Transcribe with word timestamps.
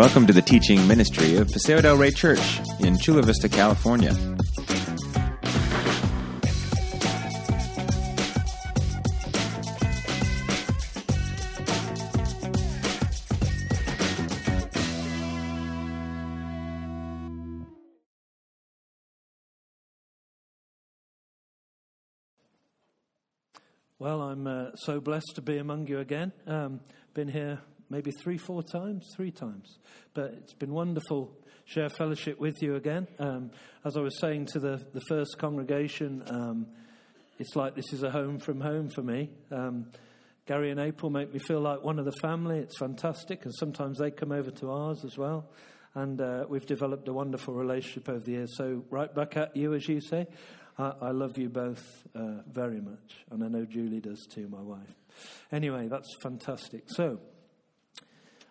Welcome 0.00 0.26
to 0.28 0.32
the 0.32 0.40
teaching 0.40 0.88
ministry 0.88 1.36
of 1.36 1.52
Paseo 1.52 1.82
del 1.82 1.98
Rey 1.98 2.10
Church 2.10 2.58
in 2.78 2.96
Chula 2.96 3.20
Vista, 3.20 3.50
California. 3.50 4.14
Well, 23.98 24.22
I'm 24.22 24.46
uh, 24.46 24.74
so 24.76 24.98
blessed 24.98 25.32
to 25.34 25.42
be 25.42 25.58
among 25.58 25.88
you 25.88 25.98
again. 25.98 26.32
Um, 26.46 26.80
been 27.12 27.28
here 27.28 27.58
maybe 27.90 28.10
three, 28.22 28.38
four 28.38 28.62
times, 28.62 29.06
three 29.14 29.30
times, 29.30 29.78
but 30.14 30.32
it's 30.38 30.54
been 30.54 30.72
wonderful 30.72 31.36
share 31.66 31.90
fellowship 31.90 32.40
with 32.40 32.62
you 32.62 32.76
again. 32.76 33.06
Um, 33.18 33.50
as 33.84 33.96
I 33.96 34.00
was 34.00 34.18
saying 34.18 34.46
to 34.52 34.60
the 34.60 34.84
the 34.92 35.02
first 35.08 35.36
congregation, 35.38 36.22
um, 36.26 36.66
it's 37.38 37.54
like 37.56 37.74
this 37.74 37.92
is 37.92 38.02
a 38.02 38.10
home 38.10 38.38
from 38.38 38.60
home 38.60 38.88
for 38.88 39.02
me. 39.02 39.30
Um, 39.50 39.86
Gary 40.46 40.70
and 40.70 40.80
April 40.80 41.10
make 41.10 41.32
me 41.32 41.38
feel 41.38 41.60
like 41.60 41.82
one 41.82 41.98
of 41.98 42.04
the 42.04 42.18
family. 42.20 42.58
It's 42.58 42.78
fantastic, 42.78 43.44
and 43.44 43.54
sometimes 43.54 43.98
they 43.98 44.10
come 44.10 44.32
over 44.32 44.50
to 44.50 44.70
ours 44.70 45.04
as 45.04 45.16
well. 45.16 45.48
And 45.94 46.20
uh, 46.20 46.44
we've 46.48 46.66
developed 46.66 47.08
a 47.08 47.12
wonderful 47.12 47.54
relationship 47.54 48.08
over 48.08 48.20
the 48.20 48.32
years. 48.32 48.56
So, 48.56 48.84
right 48.90 49.12
back 49.14 49.36
at 49.36 49.56
you, 49.56 49.74
as 49.74 49.88
you 49.88 50.00
say. 50.00 50.26
I, 50.78 50.92
I 51.02 51.10
love 51.10 51.36
you 51.36 51.48
both 51.48 51.82
uh, 52.14 52.42
very 52.50 52.80
much, 52.80 53.24
and 53.30 53.44
I 53.44 53.48
know 53.48 53.64
Julie 53.64 54.00
does 54.00 54.26
too, 54.26 54.48
my 54.48 54.62
wife. 54.62 54.94
Anyway, 55.52 55.88
that's 55.88 56.08
fantastic. 56.22 56.84
So, 56.88 57.20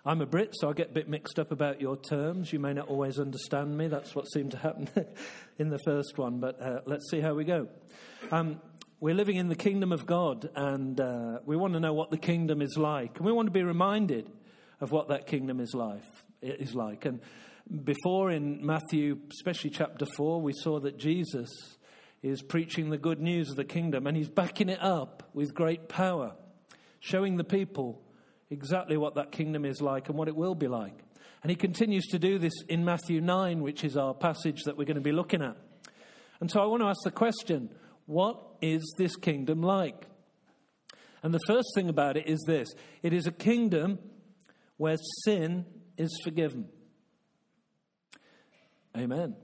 I'm 0.06 0.22
a 0.22 0.26
Brit, 0.26 0.56
so 0.58 0.70
I 0.70 0.74
get 0.74 0.92
a 0.92 0.94
bit 0.94 1.10
mixed 1.10 1.40
up 1.40 1.52
about 1.52 1.82
your 1.82 1.98
terms. 1.98 2.54
You 2.54 2.60
may 2.60 2.72
not 2.72 2.88
always 2.88 3.20
understand 3.20 3.78
me. 3.78 3.90
That's 3.90 4.16
what 4.16 4.32
seemed 4.32 4.52
to 4.52 4.58
happen 4.58 4.88
in 5.58 5.70
the 5.70 5.80
first 5.80 6.18
one, 6.18 6.40
but 6.40 6.62
uh, 6.62 6.80
let's 6.86 7.10
see 7.12 7.20
how 7.20 7.34
we 7.34 7.44
go. 7.44 7.68
Um, 8.32 8.62
we're 9.02 9.14
living 9.14 9.36
in 9.36 9.50
the 9.50 9.58
kingdom 9.58 9.92
of 9.92 10.06
God, 10.06 10.50
and 10.56 11.02
uh, 11.02 11.40
we 11.46 11.58
want 11.58 11.74
to 11.74 11.82
know 11.82 11.92
what 11.92 12.12
the 12.12 12.18
kingdom 12.18 12.62
is 12.62 12.78
like, 12.78 13.18
and 13.18 13.26
we 13.26 13.34
want 13.34 13.48
to 13.48 13.52
be 13.52 13.62
reminded 13.62 14.32
of 14.80 14.94
what 14.94 15.10
that 15.10 15.28
kingdom 15.28 15.60
is 15.60 15.74
like. 15.74 16.04
Is 16.42 16.74
like. 16.74 17.04
And 17.04 17.20
before 17.84 18.32
in 18.32 18.66
Matthew, 18.66 19.18
especially 19.30 19.72
chapter 19.72 20.06
four, 20.16 20.40
we 20.40 20.54
saw 20.54 20.80
that 20.80 20.98
Jesus 20.98 21.50
is 22.24 22.42
preaching 22.42 22.90
the 22.90 22.98
good 22.98 23.20
news 23.20 23.50
of 23.50 23.58
the 23.58 23.66
kingdom 23.66 24.08
and 24.08 24.16
he's 24.16 24.30
backing 24.30 24.70
it 24.70 24.82
up 24.82 25.30
with 25.34 25.54
great 25.54 25.90
power, 25.90 26.36
showing 27.02 27.36
the 27.36 27.44
people 27.44 28.02
exactly 28.50 28.98
what 28.98 29.16
that 29.16 29.32
kingdom 29.32 29.66
is 29.66 29.82
like 29.82 30.10
and 30.10 30.18
what 30.18 30.28
it 30.28 30.36
will 30.36 30.56
be 30.56 30.68
like. 30.68 30.98
And 31.42 31.50
he 31.50 31.56
continues 31.56 32.06
to 32.08 32.20
do 32.20 32.38
this 32.38 32.54
in 32.68 32.84
Matthew 32.84 33.22
9, 33.22 33.62
which 33.62 33.84
is 33.84 33.96
our 33.96 34.14
passage 34.14 34.64
that 34.66 34.78
we're 34.78 34.86
going 34.86 34.96
to 34.96 35.02
be 35.02 35.12
looking 35.12 35.42
at. 35.42 35.56
And 36.40 36.50
so 36.50 36.62
I 36.62 36.66
want 36.66 36.82
to 36.82 36.88
ask 36.88 37.00
the 37.04 37.12
question 37.12 37.70
what 38.06 38.40
is 38.62 38.96
this 38.98 39.16
kingdom 39.16 39.62
like? 39.62 40.08
And 41.22 41.34
the 41.34 41.40
first 41.46 41.68
thing 41.76 41.90
about 41.90 42.18
it 42.18 42.28
is 42.28 42.44
this 42.48 42.70
it 43.04 43.14
is 43.14 43.28
a 43.28 43.32
kingdom 43.32 44.00
where 44.78 44.98
sin 45.24 45.66
is 45.98 46.10
forgiven. 46.24 46.70
Amen. 48.98 49.36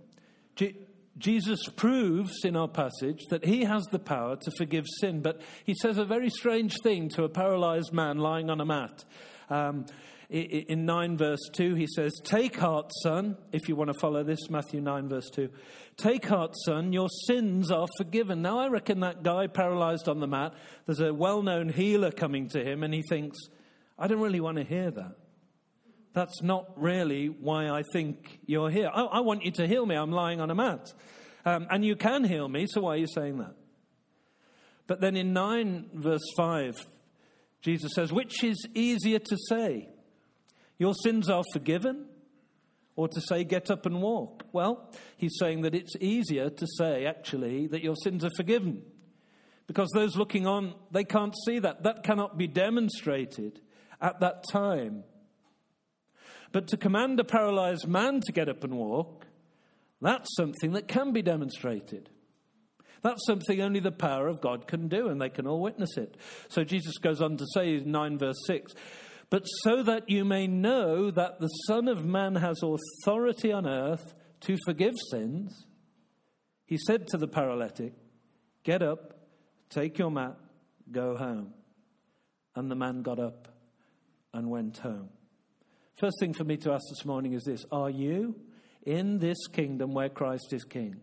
Jesus 1.18 1.60
proves 1.76 2.44
in 2.44 2.58
our 2.58 2.68
passage 2.68 3.24
that 3.30 3.46
he 3.46 3.64
has 3.64 3.84
the 3.86 4.00
power 4.00 4.36
to 4.36 4.52
forgive 4.58 4.86
sin, 5.00 5.22
but 5.22 5.42
he 5.64 5.74
says 5.74 5.98
a 5.98 6.06
very 6.06 6.30
strange 6.30 6.76
thing 6.84 7.08
to 7.10 7.24
a 7.24 7.30
paralyzed 7.30 7.94
man 7.94 8.18
lying 8.18 8.50
on 8.50 8.60
a 8.60 8.66
mat. 8.66 9.06
Um, 9.50 9.86
in 10.30 10.86
9 10.86 11.18
verse 11.18 11.50
2, 11.54 11.76
he 11.76 11.88
says, 11.88 12.12
Take 12.24 12.58
heart, 12.58 12.92
son, 13.04 13.38
if 13.54 13.70
you 13.70 13.76
want 13.76 13.94
to 13.94 14.00
follow 14.00 14.24
this, 14.24 14.50
Matthew 14.50 14.82
9 14.82 15.08
verse 15.08 15.30
2. 15.30 15.50
Take 15.98 16.26
heart, 16.26 16.52
son, 16.66 16.92
your 16.92 17.10
sins 17.28 17.72
are 17.72 17.88
forgiven. 17.98 18.42
Now, 18.42 18.60
I 18.60 18.68
reckon 18.68 19.02
that 19.02 19.24
guy 19.24 19.48
paralyzed 19.48 20.10
on 20.10 20.20
the 20.20 20.28
mat, 20.28 20.54
there's 20.86 21.00
a 21.00 21.14
well 21.14 21.42
known 21.42 21.70
healer 21.70 22.12
coming 22.12 22.50
to 22.50 22.64
him, 22.64 22.84
and 22.84 22.94
he 22.94 23.04
thinks, 23.08 23.38
I 23.98 24.08
don't 24.08 24.20
really 24.20 24.42
want 24.42 24.58
to 24.58 24.64
hear 24.64 24.92
that. 24.92 25.16
That's 26.16 26.42
not 26.42 26.72
really 26.78 27.28
why 27.28 27.70
I 27.70 27.84
think 27.92 28.40
you're 28.46 28.70
here. 28.70 28.90
I, 28.92 29.02
I 29.02 29.20
want 29.20 29.44
you 29.44 29.52
to 29.52 29.68
heal 29.68 29.86
me. 29.86 29.96
I'm 29.96 30.14
lying 30.14 30.40
on 30.40 30.50
a 30.50 30.56
mat. 30.56 30.94
Um, 31.46 31.68
and 31.70 31.84
you 31.84 31.98
can 31.98 32.24
heal 32.24 32.48
me, 32.48 32.68
so 32.68 32.82
why 32.82 32.92
are 32.92 32.98
you 32.98 33.08
saying 33.08 33.38
that? 33.40 33.54
But 34.88 35.02
then 35.02 35.18
in 35.18 35.34
9, 35.34 35.90
verse 35.94 36.24
5, 36.38 36.74
Jesus 37.62 37.92
says, 37.94 38.14
Which 38.14 38.46
is 38.46 38.66
easier 38.74 39.20
to 39.20 39.38
say? 39.50 39.90
Your 40.78 40.94
sins 40.94 41.30
are 41.30 41.44
forgiven? 41.52 42.06
Or 42.96 43.10
to 43.10 43.22
say, 43.28 43.44
Get 43.44 43.70
up 43.70 43.86
and 43.86 44.02
walk? 44.02 44.46
Well, 44.54 44.90
he's 45.18 45.36
saying 45.38 45.64
that 45.64 45.76
it's 45.76 45.98
easier 46.00 46.50
to 46.50 46.68
say, 46.78 47.06
actually, 47.06 47.68
that 47.68 47.84
your 47.84 47.96
sins 47.98 48.24
are 48.24 48.32
forgiven. 48.38 48.84
Because 49.68 49.90
those 49.94 50.16
looking 50.16 50.48
on, 50.48 50.76
they 50.92 51.04
can't 51.04 51.36
see 51.46 51.60
that. 51.60 51.84
That 51.84 52.04
cannot 52.04 52.38
be 52.38 52.48
demonstrated 52.48 53.60
at 54.00 54.22
that 54.22 54.46
time. 54.50 55.04
But 56.56 56.70
to 56.70 56.78
command 56.78 57.20
a 57.20 57.26
paralyzed 57.26 57.86
man 57.86 58.22
to 58.22 58.32
get 58.32 58.48
up 58.48 58.64
and 58.64 58.76
walk, 58.76 59.26
that's 60.00 60.34
something 60.38 60.72
that 60.72 60.88
can 60.88 61.12
be 61.12 61.22
demonstrated. 61.22 62.10
That's 63.02 63.26
something 63.26 63.60
only 63.60 63.82
the 63.82 63.92
power 63.92 64.30
of 64.30 64.40
God 64.40 64.66
can 64.66 64.88
do, 64.88 65.10
and 65.10 65.22
they 65.22 65.28
can 65.28 65.48
all 65.48 65.60
witness 65.60 65.98
it. 65.98 66.16
So 66.48 66.64
Jesus 66.64 66.98
goes 66.98 67.22
on 67.22 67.36
to 67.36 67.46
say 67.54 67.76
in 67.76 67.92
9 67.92 68.18
verse 68.18 68.38
6 68.46 68.72
But 69.30 69.44
so 69.64 69.84
that 69.84 70.10
you 70.10 70.24
may 70.24 70.48
know 70.48 71.12
that 71.12 71.42
the 71.42 71.50
Son 71.68 71.90
of 71.90 72.06
Man 72.06 72.36
has 72.36 72.62
authority 72.64 73.52
on 73.52 73.68
earth 73.68 74.14
to 74.44 74.56
forgive 74.66 74.94
sins, 75.12 75.66
he 76.66 76.78
said 76.88 77.06
to 77.08 77.18
the 77.18 77.28
paralytic, 77.28 77.92
Get 78.64 78.82
up, 78.82 79.28
take 79.70 79.98
your 79.98 80.10
mat, 80.10 80.38
go 80.90 81.18
home. 81.18 81.54
And 82.56 82.72
the 82.72 82.76
man 82.76 83.02
got 83.02 83.20
up 83.20 83.50
and 84.34 84.50
went 84.50 84.78
home. 84.78 85.10
First 85.96 86.18
thing 86.20 86.34
for 86.34 86.44
me 86.44 86.58
to 86.58 86.74
ask 86.74 86.84
this 86.90 87.06
morning 87.06 87.34
is 87.34 87.44
this 87.44 87.66
Are 87.72 87.90
you 87.90 88.36
in 88.84 89.20
this 89.20 89.48
kingdom 89.48 89.94
where 89.94 90.10
Christ 90.10 90.52
is 90.52 90.66
king? 90.66 90.98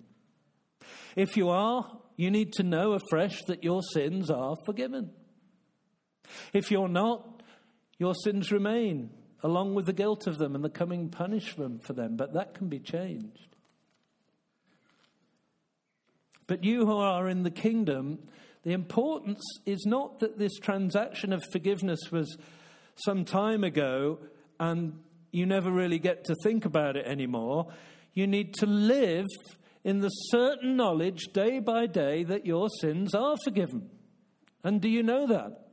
If 1.17 1.37
you 1.37 1.49
are, 1.49 1.99
you 2.17 2.31
need 2.31 2.53
to 2.55 2.63
know 2.63 2.93
afresh 2.93 3.43
that 3.45 3.65
your 3.65 3.81
sins 3.83 4.31
are 4.31 4.55
forgiven. 4.67 5.11
If 6.53 6.71
you're 6.71 6.89
not, 6.89 7.43
your 7.99 8.15
sins 8.15 8.53
remain, 8.53 9.11
along 9.43 9.75
with 9.75 9.87
the 9.87 9.93
guilt 9.93 10.27
of 10.27 10.39
them 10.39 10.55
and 10.55 10.65
the 10.65 10.71
coming 10.71 11.09
punishment 11.09 11.85
for 11.87 11.95
them, 11.95 12.17
but 12.17 12.35
that 12.35 12.55
can 12.55 12.69
be 12.69 12.79
changed. 12.79 13.57
But 16.47 16.65
you 16.65 16.85
who 16.85 16.99
are 16.99 17.29
in 17.29 17.45
the 17.45 17.51
kingdom, 17.51 18.19
the 18.63 18.73
importance 18.73 19.43
is 19.65 19.87
not 19.87 20.21
that 20.21 20.39
this 20.39 20.59
transaction 20.59 21.33
of 21.33 21.43
forgiveness 21.51 22.01
was 22.11 22.37
some 22.97 23.25
time 23.25 23.65
ago 23.65 24.19
and 24.63 25.01
you 25.33 25.45
never 25.45 25.73
really 25.73 25.99
get 25.99 26.25
to 26.27 26.37
think 26.45 26.65
about 26.65 26.97
it 26.97 27.05
anymore. 27.05 27.67
You 28.15 28.29
need 28.29 28.55
to 28.55 28.67
live 28.67 29.27
in 29.83 29.99
the 29.99 30.09
certain 30.09 30.77
knowledge 30.77 31.33
day 31.33 31.59
by 31.59 31.87
day 31.87 32.23
that 32.23 32.47
your 32.47 32.69
sins 32.81 33.13
are 33.13 33.35
forgiven. 33.43 33.91
And 34.63 34.81
do 34.81 34.89
you 34.89 35.03
know 35.03 35.27
that? 35.27 35.67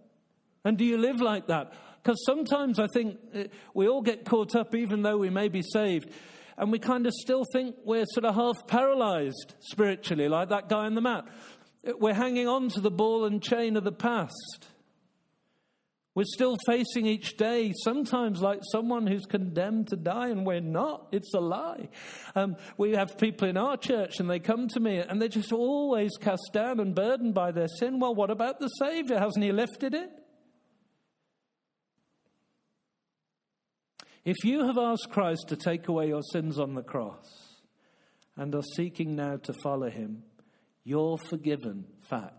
And 0.65 0.75
do 0.75 0.83
you 0.83 0.97
live 0.97 1.21
like 1.21 1.45
that? 1.47 1.71
Because 2.01 2.17
sometimes 2.25 2.79
I 2.79 2.87
think 2.91 3.19
uh, 3.35 3.43
we 3.75 3.87
all 3.87 4.01
get 4.01 4.25
caught 4.25 4.55
up, 4.55 4.73
even 4.73 5.03
though 5.03 5.17
we 5.17 5.29
may 5.29 5.49
be 5.49 5.61
saved, 5.61 6.09
and 6.57 6.71
we 6.71 6.79
kind 6.79 7.05
of 7.05 7.13
still 7.13 7.43
think 7.53 7.75
we're 7.85 8.05
sort 8.07 8.25
of 8.25 8.33
half 8.33 8.65
paralyzed 8.65 9.53
spiritually, 9.59 10.27
like 10.27 10.49
that 10.49 10.67
guy 10.67 10.87
on 10.87 10.95
the 10.95 11.01
mat. 11.01 11.25
We're 11.99 12.15
hanging 12.15 12.47
on 12.47 12.69
to 12.69 12.81
the 12.81 12.89
ball 12.89 13.25
and 13.25 13.39
chain 13.39 13.77
of 13.77 13.83
the 13.83 13.91
past. 13.91 14.67
We're 16.19 16.25
still 16.25 16.57
facing 16.65 17.05
each 17.05 17.37
day, 17.37 17.71
sometimes 17.85 18.41
like 18.41 18.59
someone 18.73 19.07
who's 19.07 19.25
condemned 19.25 19.87
to 19.87 19.95
die, 19.95 20.27
and 20.27 20.45
we're 20.45 20.59
not. 20.59 21.07
It's 21.13 21.33
a 21.33 21.39
lie. 21.39 21.87
Um, 22.35 22.57
we 22.77 22.91
have 22.91 23.17
people 23.17 23.47
in 23.47 23.55
our 23.55 23.77
church, 23.77 24.19
and 24.19 24.29
they 24.29 24.39
come 24.39 24.67
to 24.67 24.81
me, 24.81 24.97
and 24.97 25.21
they're 25.21 25.29
just 25.29 25.53
always 25.53 26.11
cast 26.19 26.49
down 26.51 26.81
and 26.81 26.93
burdened 26.93 27.33
by 27.35 27.53
their 27.53 27.69
sin. 27.69 28.01
Well, 28.01 28.13
what 28.13 28.31
about 28.31 28.59
the 28.59 28.67
Savior? 28.67 29.17
Hasn't 29.17 29.45
He 29.45 29.53
lifted 29.53 29.93
it? 29.93 30.09
If 34.25 34.43
you 34.43 34.67
have 34.67 34.77
asked 34.77 35.07
Christ 35.11 35.45
to 35.47 35.55
take 35.55 35.87
away 35.87 36.09
your 36.09 36.23
sins 36.33 36.59
on 36.59 36.75
the 36.75 36.83
cross 36.83 37.61
and 38.35 38.53
are 38.55 38.73
seeking 38.75 39.15
now 39.15 39.37
to 39.37 39.53
follow 39.63 39.89
Him, 39.89 40.23
you're 40.83 41.17
forgiven. 41.17 41.85
Fact. 42.09 42.38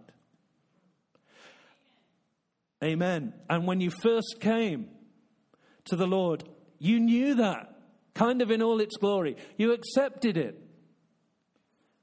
Amen. 2.82 3.34
And 3.48 3.66
when 3.66 3.80
you 3.80 3.90
first 3.90 4.36
came 4.40 4.88
to 5.86 5.96
the 5.96 6.06
Lord, 6.06 6.44
you 6.78 6.98
knew 6.98 7.34
that, 7.34 7.74
kind 8.14 8.40
of 8.42 8.50
in 8.50 8.62
all 8.62 8.80
its 8.80 8.96
glory. 8.96 9.36
You 9.56 9.72
accepted 9.72 10.36
it. 10.36 10.58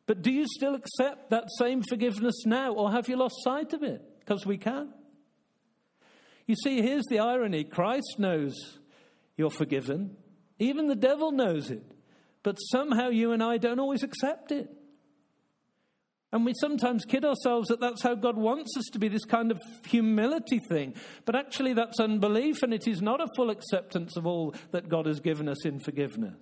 But 0.06 0.22
do 0.22 0.32
you 0.32 0.46
still 0.48 0.76
accept 0.76 1.32
that 1.32 1.46
same 1.58 1.84
forgiveness 1.88 2.46
now, 2.46 2.74
or 2.74 2.92
have 2.92 3.10
you 3.10 3.18
lost 3.18 3.36
sight 3.44 3.74
of 3.74 3.84
it? 3.84 4.02
Because 4.20 4.46
we 4.46 4.58
can. 4.58 4.94
You 6.46 6.56
see, 6.56 6.82
here's 6.82 7.06
the 7.10 7.20
irony 7.20 7.64
Christ 7.66 8.16
knows 8.18 8.80
you're 9.36 9.52
forgiven, 9.52 10.16
Even 10.60 10.88
the 10.88 10.96
devil 10.96 11.32
knows 11.32 11.70
it. 11.70 11.84
But 12.42 12.56
somehow 12.56 13.10
you 13.10 13.34
and 13.34 13.44
I 13.44 13.58
don't 13.58 13.80
always 13.80 14.04
accept 14.04 14.52
it. 14.52 14.70
And 16.38 16.46
we 16.46 16.54
sometimes 16.62 17.04
kid 17.04 17.26
ourselves 17.26 17.68
that 17.70 17.80
that's 17.80 18.04
how 18.04 18.14
God 18.14 18.38
wants 18.38 18.78
us 18.78 18.86
to 18.94 19.00
be, 19.00 19.08
this 19.08 19.26
kind 19.26 19.50
of 19.50 19.58
humility 19.88 20.60
thing. 20.70 20.94
But 21.26 21.36
actually, 21.36 21.74
that's 21.74 22.00
unbelief, 22.00 22.62
and 22.62 22.76
it 22.76 22.88
is 22.88 23.02
not 23.02 23.20
a 23.20 23.28
full 23.36 23.50
acceptance 23.50 24.16
of 24.16 24.28
all 24.28 24.54
that 24.70 24.88
God 24.88 25.08
has 25.08 25.20
given 25.20 25.50
us 25.50 25.66
in 25.66 25.80
forgiveness. 25.80 26.38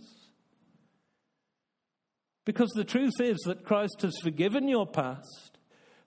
Because 2.44 2.72
the 2.76 2.84
truth 2.84 3.22
is 3.22 3.38
that 3.46 3.64
Christ 3.64 4.02
has 4.02 4.18
forgiven 4.22 4.68
your 4.68 4.86
past, 4.86 5.60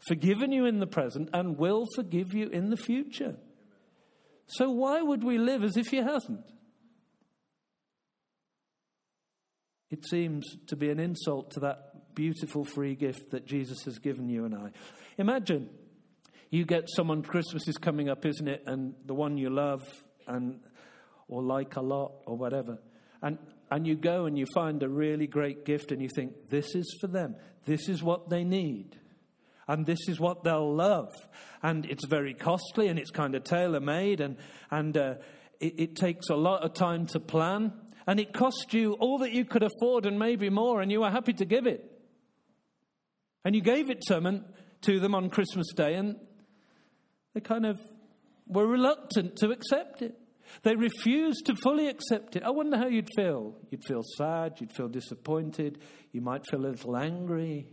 forgiven 0.07 0.53
you 0.53 0.67
in 0.67 0.81
the 0.81 0.87
present, 0.87 1.31
and 1.33 1.57
will 1.57 1.87
forgive 1.95 2.35
you 2.35 2.49
in 2.49 2.69
the 2.69 2.77
future. 2.77 3.37
So, 4.49 4.71
why 4.71 5.01
would 5.01 5.25
we 5.25 5.39
live 5.39 5.65
as 5.65 5.79
if 5.79 5.87
He 5.87 5.97
hasn't? 5.97 6.45
It 9.89 10.07
seems 10.07 10.45
to 10.67 10.77
be 10.77 10.91
an 10.91 11.01
insult 11.01 11.53
to 11.53 11.61
that 11.61 11.88
beautiful 12.19 12.65
free 12.65 12.97
gift 12.97 13.31
that 13.31 13.47
Jesus 13.47 13.85
has 13.85 14.01
given 14.01 14.29
you 14.29 14.45
and 14.45 14.53
I. 14.53 14.73
Imagine 15.19 15.71
you 16.51 16.65
get 16.65 16.89
someone, 16.89 17.23
Christmas 17.23 17.69
is 17.69 17.79
coming 17.79 18.09
up, 18.09 18.27
isn't 18.27 18.49
it? 18.49 18.65
And 18.67 18.95
the 19.07 19.15
one 19.15 19.39
you 19.39 19.51
love 19.51 19.85
and 20.27 20.59
or 21.29 21.45
like 21.45 21.77
a 21.77 21.81
lot 21.81 22.11
or 22.27 22.37
whatever. 22.37 22.79
And 23.23 23.39
and 23.71 23.87
you 23.87 23.95
go 23.95 24.27
and 24.27 24.37
you 24.37 24.47
find 24.53 24.83
a 24.83 24.89
really 24.89 25.29
great 25.29 25.65
gift 25.65 25.93
and 25.93 26.03
you 26.03 26.09
think, 26.09 26.49
this 26.51 26.75
is 26.75 26.93
for 27.01 27.07
them. 27.07 27.37
This 27.67 27.89
is 27.89 28.03
what 28.03 28.31
they 28.31 28.43
need. 28.43 28.99
And 29.69 29.87
this 29.87 30.09
is 30.09 30.19
what 30.19 30.43
they'll 30.43 30.75
love. 30.75 31.13
And 31.63 31.87
it's 31.87 32.07
very 32.07 32.35
costly 32.35 32.89
and 32.89 32.99
it's 32.99 33.13
kind 33.13 33.37
of 33.37 33.45
tailor 33.45 33.81
made 33.81 34.21
and, 34.21 34.39
and 34.73 34.97
uh, 34.97 35.15
it, 35.61 35.75
it 35.79 35.95
takes 35.95 36.31
a 36.31 36.35
lot 36.35 36.65
of 36.65 36.75
time 36.75 37.07
to 37.09 37.21
plan. 37.21 37.75
And 38.09 38.19
it 38.19 38.33
cost 38.33 38.75
you 38.75 38.95
all 38.95 39.19
that 39.19 39.31
you 39.31 39.45
could 39.45 39.63
afford 39.63 40.07
and 40.07 40.19
maybe 40.19 40.49
more, 40.49 40.81
and 40.81 40.91
you 40.91 41.03
were 41.03 41.11
happy 41.11 41.35
to 41.35 41.45
give 41.45 41.67
it. 41.67 41.98
And 43.45 43.55
you 43.55 43.61
gave 43.61 43.91
it 43.91 44.01
to 44.03 44.21
them, 44.21 44.45
to 44.83 45.01
them 45.01 45.15
on 45.15 45.31
Christmas 45.31 45.67
Day, 45.75 45.95
and 45.95 46.17
they 47.35 47.41
kind 47.41 47.67
of 47.67 47.79
were 48.47 48.67
reluctant 48.67 49.37
to 49.37 49.51
accept 49.51 50.03
it. 50.03 50.15
They 50.63 50.75
refused 50.75 51.47
to 51.47 51.55
fully 51.55 51.89
accept 51.89 52.37
it. 52.37 52.43
I 52.43 52.51
wonder 52.51 52.77
how 52.79 52.87
you'd 52.87 53.09
feel. 53.15 53.55
You'd 53.71 53.85
feel 53.85 54.03
sad, 54.17 54.55
you'd 54.61 54.73
feel 54.73 54.89
disappointed, 54.89 55.79
you 56.13 56.21
might 56.21 56.47
feel 56.51 56.61
a 56.61 56.69
little 56.69 56.97
angry. 56.97 57.69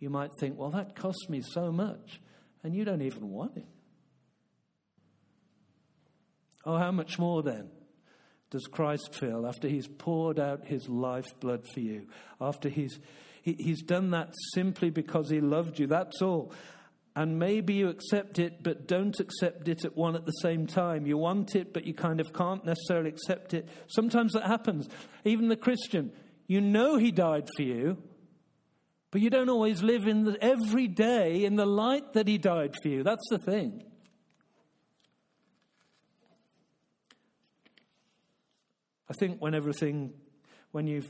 You 0.00 0.10
might 0.10 0.30
think, 0.38 0.56
well, 0.56 0.70
that 0.70 0.94
cost 0.94 1.28
me 1.28 1.42
so 1.42 1.72
much, 1.72 2.20
and 2.62 2.74
you 2.74 2.84
don't 2.84 3.02
even 3.02 3.30
want 3.30 3.56
it. 3.56 3.66
Oh, 6.64 6.76
how 6.76 6.92
much 6.92 7.18
more 7.18 7.42
then 7.42 7.70
does 8.50 8.66
Christ 8.66 9.14
feel 9.14 9.46
after 9.46 9.68
he's 9.68 9.88
poured 9.88 10.38
out 10.38 10.66
his 10.66 10.88
lifeblood 10.88 11.66
for 11.72 11.80
you, 11.80 12.06
after 12.40 12.68
he's 12.68 12.98
he, 13.48 13.62
he's 13.62 13.82
done 13.82 14.10
that 14.10 14.34
simply 14.54 14.90
because 14.90 15.30
He 15.30 15.40
loved 15.40 15.78
you. 15.78 15.86
That's 15.86 16.20
all. 16.20 16.52
And 17.16 17.38
maybe 17.38 17.74
you 17.74 17.88
accept 17.88 18.38
it, 18.38 18.62
but 18.62 18.86
don't 18.86 19.18
accept 19.18 19.66
it 19.68 19.84
at 19.84 19.96
one 19.96 20.14
at 20.14 20.24
the 20.24 20.32
same 20.32 20.66
time. 20.66 21.06
You 21.06 21.16
want 21.16 21.56
it, 21.56 21.72
but 21.72 21.84
you 21.84 21.94
kind 21.94 22.20
of 22.20 22.32
can't 22.32 22.64
necessarily 22.64 23.08
accept 23.08 23.54
it. 23.54 23.68
Sometimes 23.88 24.34
that 24.34 24.44
happens. 24.44 24.88
Even 25.24 25.48
the 25.48 25.56
Christian, 25.56 26.12
you 26.46 26.60
know 26.60 26.96
He 26.96 27.10
died 27.10 27.48
for 27.56 27.62
you, 27.62 27.96
but 29.10 29.20
you 29.20 29.30
don't 29.30 29.48
always 29.48 29.82
live 29.82 30.06
in 30.06 30.24
the, 30.24 30.44
every 30.44 30.86
day 30.86 31.44
in 31.44 31.56
the 31.56 31.66
light 31.66 32.12
that 32.12 32.28
He 32.28 32.38
died 32.38 32.74
for 32.82 32.88
you. 32.88 33.02
That's 33.02 33.28
the 33.30 33.38
thing. 33.38 33.82
I 39.10 39.14
think 39.14 39.40
when 39.40 39.54
everything 39.54 40.12
when 40.78 40.86
you 40.86 41.02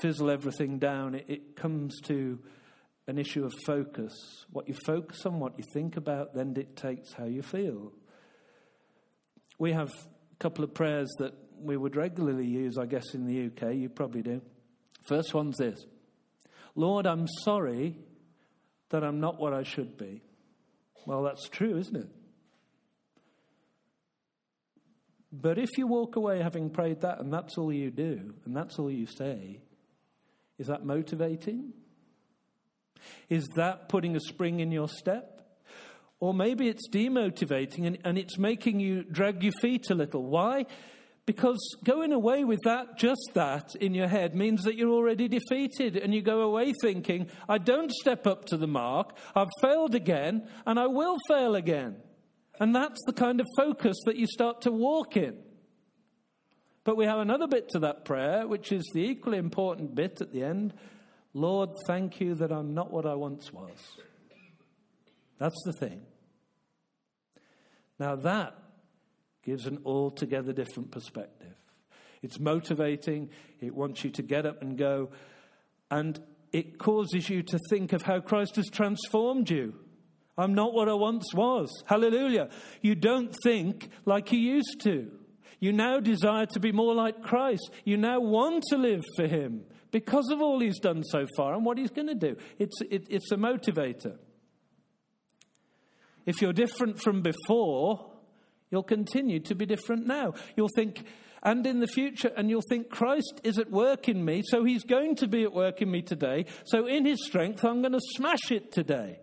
fizzle 0.00 0.30
everything 0.30 0.78
down, 0.78 1.14
it, 1.14 1.26
it 1.28 1.54
comes 1.54 2.00
to 2.00 2.38
an 3.06 3.18
issue 3.18 3.44
of 3.44 3.52
focus. 3.66 4.10
What 4.50 4.66
you 4.66 4.74
focus 4.86 5.26
on, 5.26 5.38
what 5.38 5.52
you 5.58 5.64
think 5.74 5.98
about, 5.98 6.34
then 6.34 6.54
dictates 6.54 7.12
how 7.12 7.26
you 7.26 7.42
feel. 7.42 7.92
We 9.58 9.72
have 9.72 9.90
a 9.90 10.36
couple 10.38 10.64
of 10.64 10.72
prayers 10.72 11.10
that 11.18 11.34
we 11.60 11.76
would 11.76 11.94
regularly 11.94 12.46
use, 12.46 12.78
I 12.78 12.86
guess, 12.86 13.04
in 13.12 13.26
the 13.26 13.48
UK. 13.48 13.74
You 13.74 13.90
probably 13.90 14.22
do. 14.22 14.40
First 15.06 15.34
one's 15.34 15.58
this 15.58 15.84
Lord, 16.74 17.06
I'm 17.06 17.26
sorry 17.44 17.98
that 18.88 19.04
I'm 19.04 19.20
not 19.20 19.38
what 19.38 19.52
I 19.52 19.62
should 19.62 19.98
be. 19.98 20.22
Well, 21.04 21.22
that's 21.22 21.50
true, 21.50 21.76
isn't 21.76 21.96
it? 21.96 22.08
But 25.32 25.58
if 25.58 25.78
you 25.78 25.86
walk 25.86 26.16
away 26.16 26.42
having 26.42 26.68
prayed 26.68 27.00
that 27.00 27.20
and 27.20 27.32
that's 27.32 27.56
all 27.56 27.72
you 27.72 27.90
do 27.90 28.34
and 28.44 28.54
that's 28.54 28.78
all 28.78 28.90
you 28.90 29.06
say, 29.06 29.60
is 30.58 30.66
that 30.66 30.84
motivating? 30.84 31.72
Is 33.30 33.48
that 33.56 33.88
putting 33.88 34.14
a 34.14 34.20
spring 34.20 34.60
in 34.60 34.70
your 34.70 34.88
step? 34.88 35.40
Or 36.20 36.34
maybe 36.34 36.68
it's 36.68 36.88
demotivating 36.88 37.86
and, 37.86 37.98
and 38.04 38.18
it's 38.18 38.38
making 38.38 38.78
you 38.78 39.02
drag 39.02 39.42
your 39.42 39.54
feet 39.60 39.90
a 39.90 39.94
little. 39.94 40.22
Why? 40.22 40.66
Because 41.24 41.58
going 41.82 42.12
away 42.12 42.44
with 42.44 42.60
that, 42.64 42.98
just 42.98 43.30
that, 43.34 43.74
in 43.80 43.94
your 43.94 44.08
head 44.08 44.34
means 44.34 44.64
that 44.64 44.76
you're 44.76 44.92
already 44.92 45.28
defeated. 45.28 45.96
And 45.96 46.14
you 46.14 46.20
go 46.20 46.42
away 46.42 46.72
thinking, 46.82 47.28
I 47.48 47.58
don't 47.58 47.90
step 47.90 48.26
up 48.26 48.44
to 48.46 48.56
the 48.56 48.66
mark, 48.66 49.16
I've 49.34 49.48
failed 49.60 49.94
again, 49.94 50.48
and 50.66 50.78
I 50.78 50.88
will 50.88 51.16
fail 51.28 51.54
again. 51.54 51.96
And 52.62 52.76
that's 52.76 53.02
the 53.06 53.12
kind 53.12 53.40
of 53.40 53.48
focus 53.56 53.96
that 54.06 54.14
you 54.14 54.28
start 54.28 54.60
to 54.60 54.70
walk 54.70 55.16
in. 55.16 55.36
But 56.84 56.96
we 56.96 57.06
have 57.06 57.18
another 57.18 57.48
bit 57.48 57.68
to 57.70 57.80
that 57.80 58.04
prayer, 58.04 58.46
which 58.46 58.70
is 58.70 58.88
the 58.94 59.00
equally 59.00 59.38
important 59.38 59.96
bit 59.96 60.20
at 60.20 60.32
the 60.32 60.44
end 60.44 60.72
Lord, 61.34 61.70
thank 61.88 62.20
you 62.20 62.36
that 62.36 62.52
I'm 62.52 62.72
not 62.72 62.92
what 62.92 63.04
I 63.04 63.14
once 63.14 63.52
was. 63.52 63.96
That's 65.38 65.60
the 65.64 65.72
thing. 65.72 66.02
Now, 67.98 68.14
that 68.14 68.56
gives 69.42 69.66
an 69.66 69.80
altogether 69.84 70.52
different 70.52 70.92
perspective. 70.92 71.56
It's 72.22 72.38
motivating, 72.38 73.30
it 73.60 73.74
wants 73.74 74.04
you 74.04 74.10
to 74.10 74.22
get 74.22 74.46
up 74.46 74.62
and 74.62 74.78
go, 74.78 75.10
and 75.90 76.22
it 76.52 76.78
causes 76.78 77.28
you 77.28 77.42
to 77.42 77.58
think 77.70 77.92
of 77.92 78.02
how 78.02 78.20
Christ 78.20 78.54
has 78.54 78.68
transformed 78.68 79.50
you. 79.50 79.74
I'm 80.38 80.54
not 80.54 80.72
what 80.72 80.88
I 80.88 80.94
once 80.94 81.26
was. 81.34 81.68
Hallelujah. 81.86 82.48
You 82.80 82.94
don't 82.94 83.34
think 83.42 83.88
like 84.04 84.32
you 84.32 84.38
used 84.38 84.80
to. 84.84 85.10
You 85.60 85.72
now 85.72 86.00
desire 86.00 86.46
to 86.46 86.60
be 86.60 86.72
more 86.72 86.94
like 86.94 87.22
Christ. 87.22 87.70
You 87.84 87.96
now 87.96 88.18
want 88.18 88.64
to 88.70 88.76
live 88.76 89.02
for 89.16 89.26
Him 89.26 89.62
because 89.90 90.28
of 90.30 90.40
all 90.40 90.58
He's 90.58 90.80
done 90.80 91.04
so 91.04 91.26
far 91.36 91.54
and 91.54 91.64
what 91.64 91.78
He's 91.78 91.90
going 91.90 92.08
to 92.08 92.14
do. 92.14 92.36
It's, 92.58 92.80
it, 92.90 93.06
it's 93.10 93.30
a 93.30 93.36
motivator. 93.36 94.16
If 96.24 96.40
you're 96.40 96.52
different 96.52 97.00
from 97.00 97.22
before, 97.22 98.10
you'll 98.70 98.82
continue 98.82 99.40
to 99.40 99.54
be 99.54 99.66
different 99.66 100.06
now. 100.06 100.34
You'll 100.56 100.70
think, 100.74 101.04
and 101.42 101.66
in 101.66 101.80
the 101.80 101.86
future, 101.86 102.32
and 102.36 102.48
you'll 102.48 102.62
think 102.68 102.88
Christ 102.88 103.40
is 103.44 103.58
at 103.58 103.70
work 103.70 104.08
in 104.08 104.24
me, 104.24 104.42
so 104.44 104.64
He's 104.64 104.84
going 104.84 105.14
to 105.16 105.28
be 105.28 105.44
at 105.44 105.52
work 105.52 105.82
in 105.82 105.90
me 105.90 106.02
today. 106.02 106.46
So 106.64 106.86
in 106.86 107.04
His 107.04 107.24
strength, 107.24 107.64
I'm 107.64 107.82
going 107.82 107.92
to 107.92 108.00
smash 108.16 108.50
it 108.50 108.72
today. 108.72 109.18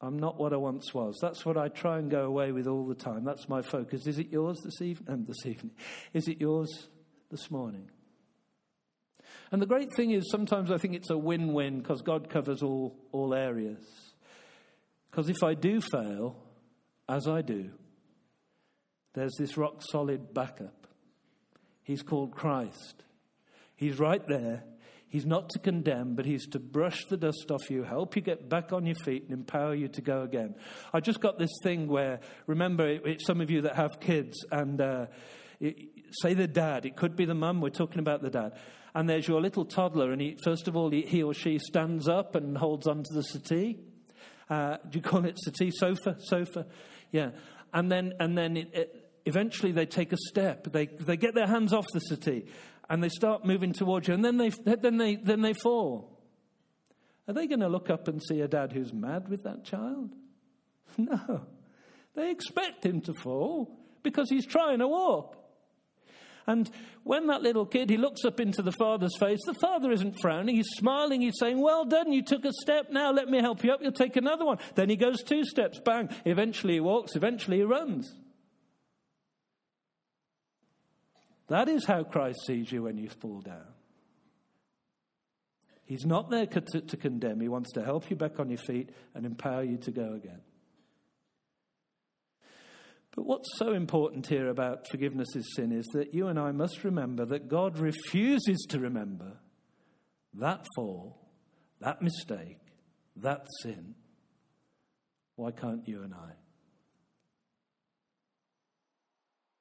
I'm 0.00 0.18
not 0.18 0.38
what 0.38 0.52
I 0.52 0.56
once 0.56 0.94
was. 0.94 1.18
That's 1.20 1.44
what 1.44 1.56
I 1.56 1.68
try 1.68 1.98
and 1.98 2.10
go 2.10 2.24
away 2.24 2.52
with 2.52 2.66
all 2.66 2.86
the 2.86 2.94
time. 2.94 3.24
That's 3.24 3.48
my 3.48 3.62
focus. 3.62 4.06
Is 4.06 4.18
it 4.18 4.30
yours 4.30 4.58
this 4.64 4.80
evening? 4.80 5.12
Um, 5.12 5.24
this 5.24 5.44
evening. 5.44 5.72
Is 6.12 6.28
it 6.28 6.40
yours 6.40 6.88
this 7.30 7.50
morning? 7.50 7.90
And 9.50 9.60
the 9.60 9.66
great 9.66 9.88
thing 9.96 10.12
is, 10.12 10.30
sometimes 10.30 10.70
I 10.70 10.78
think 10.78 10.94
it's 10.94 11.10
a 11.10 11.18
win 11.18 11.52
win 11.52 11.78
because 11.80 12.02
God 12.02 12.30
covers 12.30 12.62
all, 12.62 12.94
all 13.12 13.34
areas. 13.34 13.82
Because 15.10 15.28
if 15.28 15.42
I 15.42 15.54
do 15.54 15.80
fail, 15.80 16.36
as 17.08 17.26
I 17.26 17.42
do, 17.42 17.70
there's 19.14 19.34
this 19.38 19.56
rock 19.56 19.82
solid 19.90 20.32
backup. 20.32 20.86
He's 21.82 22.02
called 22.02 22.36
Christ. 22.36 23.02
He's 23.74 23.98
right 23.98 24.22
there 24.28 24.62
He's 25.10 25.24
not 25.24 25.48
to 25.50 25.58
condemn, 25.58 26.14
but 26.14 26.26
he's 26.26 26.46
to 26.48 26.58
brush 26.58 27.06
the 27.06 27.16
dust 27.16 27.50
off 27.50 27.70
you, 27.70 27.82
help 27.82 28.14
you 28.14 28.20
get 28.20 28.48
back 28.48 28.72
on 28.74 28.84
your 28.84 28.94
feet, 28.94 29.24
and 29.24 29.32
empower 29.32 29.74
you 29.74 29.88
to 29.88 30.02
go 30.02 30.22
again. 30.22 30.54
I 30.92 31.00
just 31.00 31.20
got 31.20 31.38
this 31.38 31.50
thing 31.62 31.88
where, 31.88 32.20
remember, 32.46 32.86
it, 32.86 33.22
some 33.24 33.40
of 33.40 33.50
you 33.50 33.62
that 33.62 33.76
have 33.76 34.00
kids, 34.00 34.44
and 34.52 34.80
uh, 34.80 35.06
it, 35.60 35.76
say 36.22 36.34
the 36.34 36.46
dad, 36.46 36.84
it 36.84 36.94
could 36.94 37.16
be 37.16 37.24
the 37.24 37.34
mum, 37.34 37.62
we're 37.62 37.70
talking 37.70 38.00
about 38.00 38.22
the 38.22 38.28
dad. 38.28 38.58
And 38.94 39.08
there's 39.08 39.26
your 39.26 39.40
little 39.40 39.64
toddler, 39.64 40.12
and 40.12 40.20
he, 40.20 40.36
first 40.44 40.68
of 40.68 40.76
all, 40.76 40.90
he, 40.90 41.02
he 41.02 41.22
or 41.22 41.32
she 41.32 41.58
stands 41.58 42.06
up 42.06 42.34
and 42.34 42.58
holds 42.58 42.86
onto 42.86 43.14
the 43.14 43.22
settee. 43.22 43.78
Uh, 44.50 44.76
do 44.88 44.98
you 44.98 45.02
call 45.02 45.24
it 45.24 45.38
settee? 45.38 45.70
Sofa? 45.70 46.16
Sofa? 46.18 46.66
Yeah. 47.12 47.30
And 47.72 47.90
then, 47.90 48.12
and 48.20 48.36
then 48.36 48.56
it, 48.58 49.07
eventually 49.24 49.72
they 49.72 49.86
take 49.86 50.12
a 50.12 50.16
step. 50.28 50.64
They, 50.64 50.86
they 50.86 51.16
get 51.16 51.34
their 51.34 51.46
hands 51.46 51.72
off 51.72 51.86
the 51.92 52.00
settee 52.00 52.46
and 52.88 53.02
they 53.02 53.08
start 53.08 53.44
moving 53.44 53.72
towards 53.72 54.08
you, 54.08 54.14
and 54.14 54.24
then 54.24 54.38
they, 54.38 54.48
then 54.48 54.96
they, 54.96 55.16
then 55.16 55.42
they 55.42 55.52
fall. 55.52 56.18
Are 57.26 57.34
they 57.34 57.46
going 57.46 57.60
to 57.60 57.68
look 57.68 57.90
up 57.90 58.08
and 58.08 58.22
see 58.22 58.40
a 58.40 58.48
dad 58.48 58.72
who's 58.72 58.92
mad 58.92 59.28
with 59.28 59.44
that 59.44 59.64
child? 59.64 60.14
No. 60.96 61.42
They 62.16 62.30
expect 62.30 62.84
him 62.84 63.02
to 63.02 63.14
fall 63.14 63.78
because 64.02 64.28
he's 64.30 64.46
trying 64.46 64.80
to 64.80 64.88
walk. 64.88 65.36
And 66.48 66.68
when 67.04 67.26
that 67.26 67.42
little 67.42 67.66
kid, 67.66 67.90
he 67.90 67.98
looks 67.98 68.24
up 68.24 68.40
into 68.40 68.62
the 68.62 68.72
father's 68.72 69.16
face, 69.18 69.38
the 69.44 69.54
father 69.54 69.92
isn't 69.92 70.16
frowning, 70.22 70.56
he's 70.56 70.70
smiling, 70.70 71.20
he's 71.20 71.38
saying, 71.38 71.60
Well 71.60 71.84
done, 71.84 72.10
you 72.10 72.22
took 72.22 72.46
a 72.46 72.52
step, 72.52 72.90
now 72.90 73.12
let 73.12 73.28
me 73.28 73.38
help 73.38 73.62
you 73.62 73.70
up, 73.70 73.82
you'll 73.82 73.92
take 73.92 74.16
another 74.16 74.46
one. 74.46 74.58
Then 74.74 74.88
he 74.88 74.96
goes 74.96 75.22
two 75.22 75.44
steps, 75.44 75.78
bang, 75.84 76.08
eventually 76.24 76.72
he 76.74 76.80
walks, 76.80 77.14
eventually 77.14 77.58
he 77.58 77.64
runs. 77.64 78.16
That 81.48 81.68
is 81.68 81.84
how 81.86 82.04
Christ 82.04 82.38
sees 82.46 82.70
you 82.70 82.84
when 82.84 82.98
you 82.98 83.08
fall 83.08 83.40
down. 83.40 83.66
He's 85.84 86.04
not 86.04 86.30
there 86.30 86.46
to, 86.46 86.60
to, 86.60 86.96
condemn, 86.98 87.40
He 87.40 87.48
wants 87.48 87.72
to 87.72 87.82
help 87.82 88.10
you 88.10 88.16
back 88.16 88.38
on 88.38 88.50
your 88.50 88.58
feet 88.58 88.90
and 89.14 89.24
empower 89.24 89.62
you 89.62 89.78
to 89.78 89.90
go 89.90 90.12
again. 90.12 90.42
But 93.16 93.24
what's 93.24 93.48
so 93.56 93.72
important 93.72 94.26
here 94.26 94.48
about 94.48 94.86
forgiveness 94.90 95.34
is 95.34 95.54
sin 95.56 95.72
is 95.72 95.86
that 95.94 96.14
you 96.14 96.28
and 96.28 96.38
I 96.38 96.52
must 96.52 96.84
remember 96.84 97.24
that 97.24 97.48
God 97.48 97.78
refuses 97.78 98.66
to 98.68 98.78
remember 98.78 99.38
that 100.34 100.64
fall, 100.76 101.18
that 101.80 102.02
mistake, 102.02 102.60
that 103.16 103.46
sin. 103.62 103.94
Why 105.36 105.52
can't 105.52 105.88
you 105.88 106.02
and 106.02 106.12
I? 106.12 106.32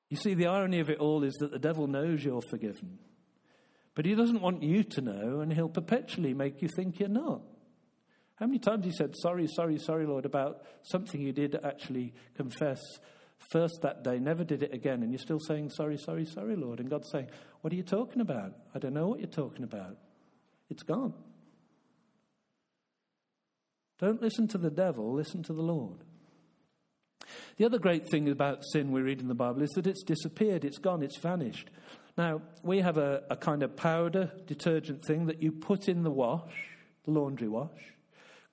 You 0.10 0.18
see, 0.18 0.34
the 0.34 0.48
irony 0.48 0.80
of 0.80 0.90
it 0.90 1.00
all 1.00 1.24
is 1.24 1.34
that 1.36 1.52
the 1.52 1.60
devil 1.60 1.88
knows 1.88 2.24
you're 2.24 2.42
forgiven. 2.50 3.00
But 3.94 4.06
he 4.06 4.16
doesn't 4.16 4.42
want 4.42 4.64
you 4.64 4.84
to 4.84 5.02
know, 5.02 5.40
and 5.42 5.52
he'll 5.52 5.70
perpetually 5.70 6.34
make 6.34 6.62
you 6.62 6.70
think 6.76 7.00
you're 7.00 7.10
not. 7.10 7.42
How 8.36 8.46
many 8.46 8.60
times 8.60 8.86
he 8.86 8.92
said, 8.92 9.16
Sorry, 9.18 9.48
sorry, 9.48 9.80
sorry, 9.80 10.06
Lord, 10.06 10.26
about 10.26 10.62
something 10.84 11.20
you 11.20 11.34
did 11.34 11.58
actually 11.64 12.14
confess 12.36 12.80
first 13.52 13.82
that 13.82 14.04
day, 14.04 14.20
never 14.20 14.44
did 14.44 14.64
it 14.64 14.74
again, 14.74 15.02
and 15.02 15.12
you're 15.12 15.20
still 15.20 15.40
saying, 15.40 15.72
Sorry, 15.72 15.98
sorry, 15.98 16.26
sorry, 16.26 16.56
Lord. 16.56 16.80
And 16.80 16.90
God's 16.90 17.10
saying, 17.12 17.30
What 17.62 17.74
are 17.74 17.76
you 17.76 17.84
talking 17.84 18.22
about? 18.22 18.54
I 18.76 18.80
don't 18.80 18.94
know 18.94 19.08
what 19.08 19.20
you're 19.20 19.28
talking 19.28 19.64
about. 19.64 19.98
It's 20.70 20.84
gone. 20.84 21.14
Don't 24.00 24.22
listen 24.22 24.48
to 24.50 24.60
the 24.60 24.70
devil, 24.70 25.14
listen 25.14 25.42
to 25.44 25.54
the 25.54 25.64
Lord. 25.64 26.04
The 27.58 27.66
other 27.66 27.80
great 27.80 28.10
thing 28.10 28.30
about 28.30 28.64
sin 28.72 28.92
we 28.92 29.02
read 29.02 29.22
in 29.22 29.28
the 29.28 29.36
Bible 29.36 29.62
is 29.62 29.70
that 29.72 29.88
it's 29.88 30.04
disappeared, 30.04 30.66
it's 30.66 30.78
gone, 30.78 31.04
it's 31.04 31.18
vanished. 31.18 31.70
Now, 32.18 32.42
we 32.64 32.80
have 32.80 32.98
a, 32.98 33.24
a 33.30 33.36
kind 33.36 33.64
of 33.64 33.76
powder 33.76 34.32
detergent 34.48 35.04
thing 35.06 35.28
that 35.28 35.42
you 35.42 35.52
put 35.52 35.88
in 35.88 36.04
the 36.04 36.12
wash, 36.12 36.54
the 37.06 37.12
laundry 37.12 37.48
wash, 37.48 37.70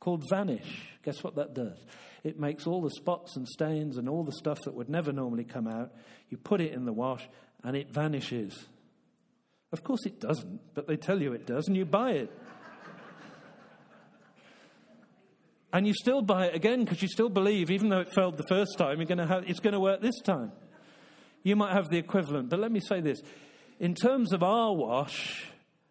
called 0.01 0.23
Vanish. 0.29 0.89
Guess 1.03 1.25
what 1.25 1.37
that 1.37 1.55
does? 1.55 1.79
It 2.25 2.39
makes 2.39 2.67
all 2.67 2.83
the 2.83 2.91
spots 2.91 3.37
and 3.37 3.49
stains 3.49 3.97
and 3.97 4.09
all 4.09 4.25
the 4.25 4.33
stuff 4.33 4.59
that 4.65 4.75
would 4.75 4.89
never 4.89 5.13
normally 5.13 5.45
come 5.45 5.67
out. 5.67 5.93
You 6.31 6.37
put 6.37 6.61
it 6.61 6.73
in 6.73 6.85
the 6.85 6.93
wash 6.93 7.27
and 7.63 7.77
it 7.77 7.91
vanishes. 7.91 8.67
Of 9.73 9.83
course 9.83 10.07
it 10.07 10.21
doesn't, 10.21 10.75
but 10.75 10.87
they 10.87 10.97
tell 10.97 11.21
you 11.21 11.33
it 11.33 11.47
does 11.47 11.67
and 11.67 11.77
you 11.77 11.85
buy 11.85 12.13
it. 12.13 12.33
And 15.75 15.89
you 15.89 15.93
still 15.93 16.23
buy 16.23 16.47
it 16.47 16.55
again 16.55 16.85
because 16.85 17.03
you 17.03 17.09
still 17.09 17.29
believe, 17.29 17.69
even 17.69 17.89
though 17.89 17.99
it 17.99 18.15
failed 18.15 18.37
the 18.37 18.47
first 18.49 18.79
time, 18.79 19.01
you're 19.01 19.17
to 19.17 19.27
have, 19.27 19.43
it's 19.51 19.59
going 19.59 19.73
to 19.73 19.81
work 19.81 20.01
this 20.01 20.21
time. 20.21 20.53
You 21.43 21.57
might 21.57 21.73
have 21.73 21.91
the 21.91 21.99
equivalent, 21.99 22.49
but 22.49 22.61
let 22.61 22.71
me 22.71 22.79
say 22.79 23.01
this 23.01 23.21
in 23.81 23.97
terms 23.97 24.33
of 24.33 24.45
our 24.45 24.73
wash 24.73 25.47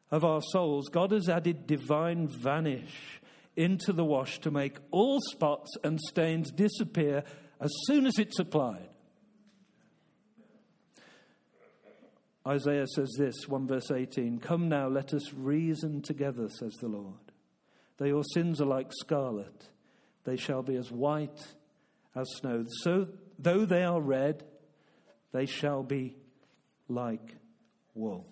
of 0.09 0.23
our 0.23 0.41
souls, 0.41 0.87
God 0.87 1.11
has 1.11 1.27
added 1.27 1.67
divine 1.67 2.29
vanish 2.29 3.19
into 3.57 3.91
the 3.91 4.05
wash 4.05 4.39
to 4.39 4.51
make 4.51 4.77
all 4.89 5.19
spots 5.19 5.75
and 5.83 5.99
stains 5.99 6.49
disappear 6.49 7.25
as 7.59 7.71
soon 7.85 8.05
as 8.05 8.17
it's 8.17 8.39
applied. 8.39 8.87
Isaiah 12.47 12.87
says 12.87 13.13
this, 13.17 13.49
1 13.49 13.67
verse 13.67 13.91
18 13.91 14.39
Come 14.39 14.69
now, 14.69 14.87
let 14.87 15.13
us 15.13 15.33
reason 15.33 16.01
together, 16.01 16.47
says 16.47 16.73
the 16.79 16.87
Lord. 16.87 17.32
Though 17.97 18.05
your 18.05 18.23
sins 18.33 18.59
are 18.61 18.65
like 18.65 18.91
scarlet, 18.91 19.69
they 20.23 20.37
shall 20.37 20.63
be 20.63 20.75
as 20.75 20.91
white 20.91 21.39
as 22.15 22.27
snow. 22.35 22.65
So, 22.81 23.07
though 23.37 23.65
they 23.65 23.83
are 23.83 24.01
red, 24.01 24.43
they 25.31 25.45
shall 25.45 25.83
be 25.83 26.15
like 26.87 27.35
wool. 27.93 28.27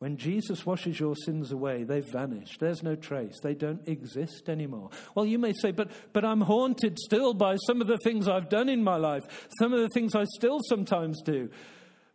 When 0.00 0.16
Jesus 0.16 0.64
washes 0.64 0.98
your 0.98 1.14
sins 1.14 1.52
away, 1.52 1.84
they've 1.84 2.02
vanished. 2.02 2.58
There's 2.58 2.82
no 2.82 2.96
trace. 2.96 3.38
They 3.42 3.54
don't 3.54 3.86
exist 3.86 4.48
anymore. 4.48 4.88
Well, 5.14 5.26
you 5.26 5.38
may 5.38 5.52
say, 5.52 5.72
but, 5.72 5.90
but 6.14 6.24
I'm 6.24 6.40
haunted 6.40 6.98
still 6.98 7.34
by 7.34 7.56
some 7.66 7.82
of 7.82 7.86
the 7.86 7.98
things 7.98 8.26
I've 8.26 8.48
done 8.48 8.70
in 8.70 8.82
my 8.82 8.96
life, 8.96 9.24
some 9.58 9.74
of 9.74 9.80
the 9.80 9.90
things 9.90 10.14
I 10.14 10.24
still 10.24 10.58
sometimes 10.70 11.20
do. 11.22 11.50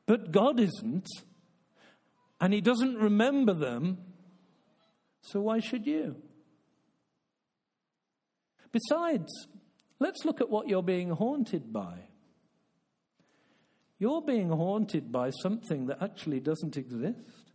But 0.07 0.31
God 0.31 0.59
isn't, 0.59 1.07
and 2.41 2.53
He 2.53 2.61
doesn't 2.61 2.97
remember 2.97 3.53
them, 3.53 3.99
so 5.21 5.41
why 5.41 5.59
should 5.59 5.85
you? 5.85 6.15
Besides, 8.75 9.47
let's 9.99 10.25
look 10.25 10.41
at 10.41 10.49
what 10.49 10.67
you're 10.67 10.83
being 10.83 11.11
haunted 11.11 11.71
by. 11.71 12.09
You're 13.99 14.21
being 14.21 14.49
haunted 14.49 15.13
by 15.13 15.29
something 15.29 15.85
that 15.85 16.01
actually 16.01 16.41
doesn't 16.41 16.75
exist. 16.75 17.53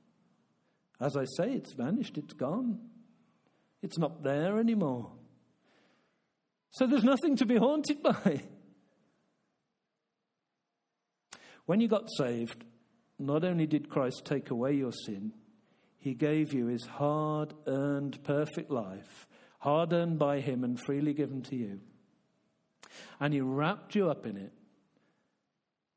As 0.98 1.18
I 1.18 1.26
say, 1.36 1.52
it's 1.52 1.74
vanished, 1.74 2.16
it's 2.16 2.32
gone. 2.32 2.78
It's 3.82 3.98
not 3.98 4.22
there 4.22 4.58
anymore. 4.58 5.12
So 6.70 6.86
there's 6.86 7.04
nothing 7.04 7.36
to 7.36 7.44
be 7.44 7.56
haunted 7.56 8.02
by. 8.02 8.40
When 11.66 11.82
you 11.82 11.88
got 11.88 12.08
saved, 12.16 12.64
not 13.18 13.44
only 13.44 13.66
did 13.66 13.90
Christ 13.90 14.22
take 14.24 14.48
away 14.48 14.72
your 14.72 14.92
sin, 15.04 15.32
he 15.98 16.14
gave 16.14 16.54
you 16.54 16.68
his 16.68 16.86
hard 16.86 17.52
earned 17.66 18.24
perfect 18.24 18.70
life, 18.70 19.26
hard 19.60 19.92
earned 19.92 20.18
by 20.18 20.40
him 20.40 20.64
and 20.64 20.78
freely 20.78 21.14
given 21.14 21.42
to 21.42 21.56
you. 21.56 21.80
And 23.18 23.32
he 23.32 23.40
wrapped 23.40 23.94
you 23.94 24.10
up 24.10 24.26
in 24.26 24.36
it 24.36 24.52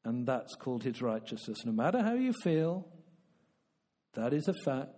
and 0.05 0.27
that's 0.27 0.55
called 0.55 0.84
his 0.84 1.01
righteousness. 1.01 1.65
No 1.65 1.72
matter 1.72 2.01
how 2.01 2.13
you 2.13 2.34
feel, 2.43 2.86
that 4.13 4.34
is 4.34 4.48
a 4.48 4.53
fact. 4.65 4.89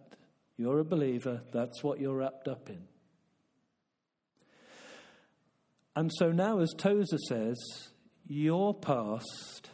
You're 0.57 0.79
a 0.79 0.85
believer. 0.85 1.41
That's 1.51 1.83
what 1.83 1.99
you're 1.99 2.15
wrapped 2.15 2.47
up 2.47 2.69
in. 2.69 2.83
And 5.95 6.11
so 6.17 6.31
now, 6.31 6.59
as 6.59 6.73
Tozer 6.77 7.17
says, 7.29 7.57
your 8.27 8.73
past 8.73 9.69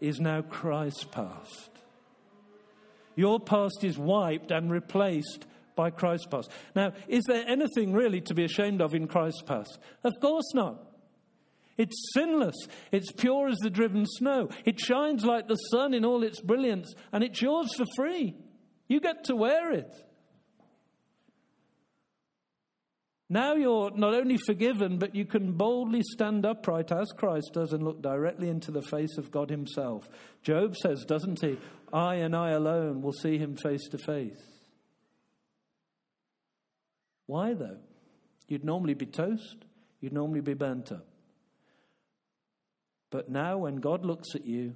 is 0.00 0.20
now 0.20 0.42
Christ's 0.42 1.04
past. 1.04 1.70
Your 3.16 3.40
past 3.40 3.82
is 3.82 3.98
wiped 3.98 4.50
and 4.52 4.70
replaced 4.70 5.44
by 5.78 5.90
Christ's 5.90 6.26
past. 6.26 6.50
Now, 6.74 6.92
is 7.06 7.22
there 7.28 7.44
anything 7.46 7.92
really 7.92 8.20
to 8.22 8.34
be 8.34 8.42
ashamed 8.42 8.82
of 8.82 8.96
in 8.96 9.06
Christ's 9.06 9.42
past? 9.42 9.78
Of 10.02 10.12
course 10.20 10.52
not. 10.52 10.84
It's 11.76 12.10
sinless. 12.12 12.56
It's 12.90 13.12
pure 13.12 13.48
as 13.48 13.58
the 13.58 13.70
driven 13.70 14.04
snow. 14.04 14.48
It 14.64 14.80
shines 14.80 15.24
like 15.24 15.46
the 15.46 15.54
sun 15.54 15.94
in 15.94 16.04
all 16.04 16.24
its 16.24 16.40
brilliance, 16.40 16.92
and 17.12 17.22
it's 17.22 17.40
yours 17.40 17.72
for 17.76 17.84
free. 17.94 18.34
You 18.88 19.00
get 19.00 19.22
to 19.24 19.36
wear 19.36 19.70
it. 19.70 19.94
Now 23.30 23.54
you're 23.54 23.92
not 23.94 24.14
only 24.14 24.38
forgiven, 24.38 24.98
but 24.98 25.14
you 25.14 25.26
can 25.26 25.52
boldly 25.52 26.02
stand 26.02 26.44
upright 26.44 26.90
as 26.90 27.12
Christ 27.16 27.50
does 27.52 27.72
and 27.72 27.84
look 27.84 28.02
directly 28.02 28.48
into 28.48 28.72
the 28.72 28.82
face 28.82 29.16
of 29.16 29.30
God 29.30 29.48
Himself. 29.48 30.08
Job 30.42 30.74
says, 30.74 31.04
doesn't 31.04 31.40
he? 31.40 31.56
I 31.92 32.16
and 32.16 32.34
I 32.34 32.50
alone 32.50 33.00
will 33.00 33.12
see 33.12 33.38
Him 33.38 33.56
face 33.56 33.86
to 33.90 33.98
face. 33.98 34.57
Why, 37.28 37.52
though? 37.52 37.76
You'd 38.48 38.64
normally 38.64 38.94
be 38.94 39.04
toast, 39.04 39.66
you'd 40.00 40.14
normally 40.14 40.40
be 40.40 40.54
burnt 40.54 40.90
up. 40.90 41.06
But 43.10 43.30
now, 43.30 43.58
when 43.58 43.76
God 43.76 44.06
looks 44.06 44.34
at 44.34 44.46
you, 44.46 44.72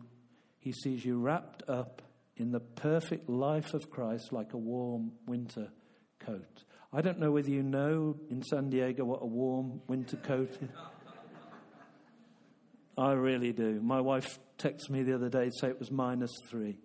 he 0.59 0.71
sees 0.71 1.03
you 1.03 1.19
wrapped 1.19 1.63
up 1.67 2.03
in 2.37 2.53
the 2.53 2.61
perfect 2.61 3.31
life 3.31 3.73
of 3.73 3.91
Christ 3.91 4.35
like 4.35 4.53
a 4.53 4.59
warm 4.59 5.13
winter 5.27 5.71
coat. 6.19 6.65
I 6.93 7.01
don't 7.01 7.19
know 7.19 7.31
whether 7.31 7.49
you 7.49 7.63
know 7.63 8.19
in 8.29 8.43
San 8.43 8.69
Diego 8.69 9.07
what 9.07 9.23
a 9.23 9.27
warm 9.27 9.81
winter 9.89 10.19
coat 10.19 10.51
is. 10.61 10.69
I 12.99 13.13
really 13.13 13.53
do. 13.53 13.81
My 13.81 14.03
wife 14.03 14.39
texted 14.59 14.91
me 14.91 15.03
the 15.03 15.15
other 15.15 15.31
day 15.31 15.47
to 15.47 15.53
say 15.59 15.69
it 15.69 15.79
was 15.79 15.91
minus 15.91 16.33
three. 16.51 16.77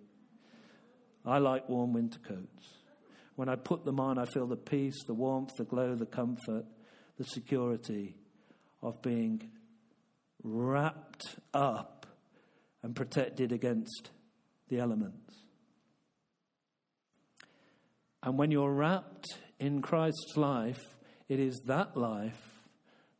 I 1.26 1.38
like 1.38 1.68
warm 1.68 1.92
winter 1.92 2.20
coats. 2.20 2.77
When 3.38 3.48
I 3.48 3.54
put 3.54 3.84
them 3.84 4.00
on, 4.00 4.18
I 4.18 4.24
feel 4.24 4.48
the 4.48 4.56
peace, 4.56 4.96
the 5.06 5.14
warmth, 5.14 5.54
the 5.54 5.64
glow, 5.64 5.94
the 5.94 6.06
comfort, 6.06 6.64
the 7.18 7.24
security 7.24 8.16
of 8.82 9.00
being 9.00 9.52
wrapped 10.42 11.36
up 11.54 12.04
and 12.82 12.96
protected 12.96 13.52
against 13.52 14.10
the 14.68 14.80
elements. 14.80 15.36
And 18.24 18.36
when 18.36 18.50
you're 18.50 18.72
wrapped 18.72 19.28
in 19.60 19.82
Christ's 19.82 20.36
life, 20.36 20.82
it 21.28 21.38
is 21.38 21.62
that 21.66 21.96
life 21.96 22.57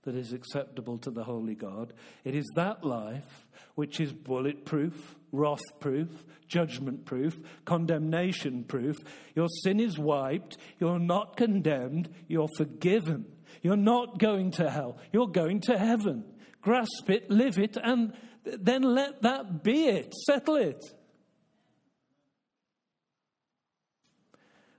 that 0.09 0.17
is 0.17 0.33
acceptable 0.33 0.97
to 0.97 1.11
the 1.11 1.25
Holy 1.25 1.55
God. 1.55 1.93
It 2.25 2.35
is 2.35 2.51
that 2.57 2.83
life 2.83 3.45
which 3.75 4.01
is 4.01 4.11
bulletproof, 4.11 5.17
wrath 5.33 5.61
proof, 5.81 6.09
judgment 6.47 7.05
proof, 7.05 7.39
condemnation 7.67 8.65
proof. 8.65 8.97
Your 9.35 9.49
sin 9.63 9.81
is 9.81 9.99
wiped. 9.99 10.57
You're 10.81 10.99
not 10.99 11.37
condemned. 11.37 12.09
You're 12.27 12.49
forgiven. 12.57 13.27
You're 13.61 13.77
not 13.77 14.19
going 14.19 14.53
to 14.53 14.71
hell. 14.71 14.97
You're 15.13 15.29
going 15.29 15.61
to 15.63 15.77
heaven. 15.77 16.25
Grasp 16.63 17.11
it, 17.11 17.31
live 17.31 17.59
it, 17.59 17.77
and 17.77 18.15
then 18.45 18.81
let 18.81 19.21
that 19.21 19.63
be 19.63 19.89
it. 19.89 20.15
Settle 20.25 20.57
it. 20.57 20.83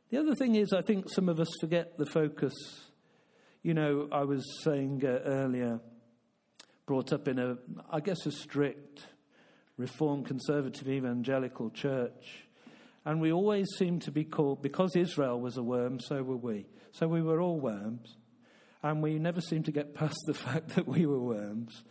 The 0.09 0.17
other 0.17 0.33
thing 0.33 0.55
is, 0.55 0.73
I 0.73 0.81
think 0.81 1.05
some 1.07 1.29
of 1.29 1.39
us 1.39 1.49
forget 1.61 1.99
the 1.99 2.07
focus. 2.07 2.88
You 3.69 3.75
know, 3.75 4.07
I 4.11 4.23
was 4.23 4.43
saying 4.63 5.03
uh, 5.05 5.19
earlier, 5.25 5.79
brought 6.87 7.13
up 7.13 7.27
in 7.27 7.37
a, 7.37 7.59
I 7.91 7.99
guess, 7.99 8.25
a 8.25 8.31
strict 8.31 9.05
Reformed 9.77 10.25
conservative 10.25 10.89
evangelical 10.89 11.69
church. 11.69 12.47
And 13.05 13.21
we 13.21 13.31
always 13.31 13.67
seem 13.77 13.99
to 13.99 14.11
be 14.11 14.23
called, 14.23 14.63
because 14.63 14.95
Israel 14.95 15.39
was 15.39 15.57
a 15.57 15.61
worm, 15.61 15.99
so 15.99 16.23
were 16.23 16.35
we. 16.35 16.65
So 16.93 17.07
we 17.07 17.21
were 17.21 17.39
all 17.41 17.59
worms. 17.59 18.17
And 18.81 19.03
we 19.03 19.19
never 19.19 19.39
seemed 19.39 19.65
to 19.65 19.71
get 19.71 19.93
past 19.93 20.17
the 20.25 20.33
fact 20.33 20.69
that 20.69 20.87
we 20.87 21.05
were 21.05 21.21
worms. 21.21 21.83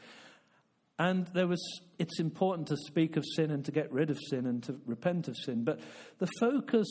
And 0.98 1.28
there 1.28 1.46
was, 1.46 1.62
it's 1.96 2.18
important 2.18 2.66
to 2.68 2.76
speak 2.88 3.16
of 3.16 3.24
sin 3.36 3.52
and 3.52 3.64
to 3.66 3.70
get 3.70 3.92
rid 3.92 4.10
of 4.10 4.18
sin 4.30 4.46
and 4.46 4.64
to 4.64 4.80
repent 4.84 5.28
of 5.28 5.36
sin. 5.36 5.62
But 5.62 5.78
the 6.18 6.28
focus 6.40 6.88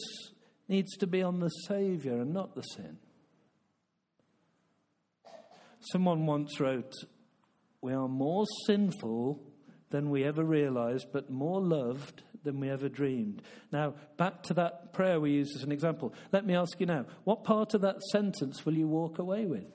needs 0.70 0.96
to 1.00 1.08
be 1.08 1.22
on 1.24 1.42
the 1.42 1.50
Savior 1.50 2.22
and 2.22 2.34
not 2.34 2.56
the 2.56 2.62
sin. 2.62 3.00
Someone 5.92 6.26
once 6.26 6.60
wrote, 6.60 6.94
We 7.82 7.94
are 7.94 8.08
more 8.08 8.46
sinful 8.66 9.42
than 9.90 10.10
we 10.10 10.24
ever 10.24 10.44
realized, 10.44 11.08
but 11.14 11.30
more 11.30 11.62
loved 11.62 12.24
than 12.44 12.60
we 12.60 12.70
ever 12.70 12.90
dreamed. 12.90 13.42
Now, 13.72 13.96
back 14.18 14.44
to 14.44 14.54
that 14.56 14.94
prayer 14.94 15.20
we 15.20 15.32
used 15.32 15.56
as 15.56 15.64
an 15.64 15.72
example. 15.72 16.14
Let 16.32 16.46
me 16.46 16.56
ask 16.56 16.80
you 16.80 16.86
now 16.86 17.06
what 17.24 17.44
part 17.44 17.74
of 17.74 17.82
that 17.82 18.02
sentence 18.12 18.66
will 18.66 18.74
you 18.74 18.88
walk 18.88 19.20
away 19.20 19.46
with? 19.46 19.66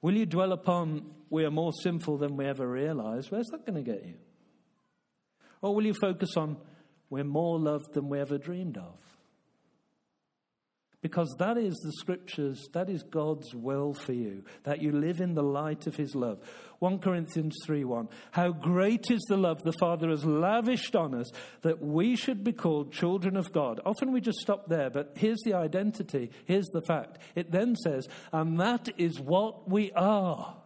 Will 0.00 0.14
you 0.14 0.26
dwell 0.26 0.52
upon 0.52 1.10
we 1.28 1.44
are 1.44 1.50
more 1.50 1.72
sinful 1.82 2.18
than 2.18 2.36
we 2.36 2.46
ever 2.46 2.66
realized? 2.66 3.30
Where's 3.30 3.48
that 3.48 3.66
going 3.66 3.84
to 3.84 3.90
get 3.90 4.04
you? 4.04 4.14
Or 5.60 5.74
will 5.74 5.84
you 5.84 5.94
focus 5.94 6.30
on 6.36 6.56
we're 7.10 7.24
more 7.24 7.58
loved 7.58 7.94
than 7.94 8.08
we 8.08 8.20
ever 8.20 8.38
dreamed 8.38 8.76
of? 8.76 8.98
Because 11.00 11.32
that 11.38 11.56
is 11.56 11.76
the 11.76 11.92
scriptures, 11.92 12.68
that 12.72 12.90
is 12.90 13.04
God's 13.04 13.54
will 13.54 13.94
for 13.94 14.12
you, 14.12 14.42
that 14.64 14.82
you 14.82 14.90
live 14.90 15.20
in 15.20 15.34
the 15.34 15.44
light 15.44 15.86
of 15.86 15.94
his 15.94 16.16
love. 16.16 16.40
1 16.80 16.98
Corinthians 16.98 17.56
3 17.64 17.84
1. 17.84 18.08
How 18.32 18.50
great 18.50 19.08
is 19.08 19.24
the 19.28 19.36
love 19.36 19.62
the 19.62 19.72
Father 19.78 20.10
has 20.10 20.24
lavished 20.24 20.96
on 20.96 21.14
us 21.14 21.30
that 21.62 21.80
we 21.80 22.16
should 22.16 22.42
be 22.42 22.52
called 22.52 22.92
children 22.92 23.36
of 23.36 23.52
God. 23.52 23.80
Often 23.86 24.10
we 24.10 24.20
just 24.20 24.40
stop 24.40 24.68
there, 24.68 24.90
but 24.90 25.12
here's 25.16 25.40
the 25.44 25.54
identity, 25.54 26.32
here's 26.46 26.68
the 26.72 26.82
fact. 26.82 27.18
It 27.36 27.52
then 27.52 27.76
says, 27.76 28.08
and 28.32 28.58
that 28.58 28.88
is 28.98 29.20
what 29.20 29.70
we 29.70 29.92
are. 29.92 30.56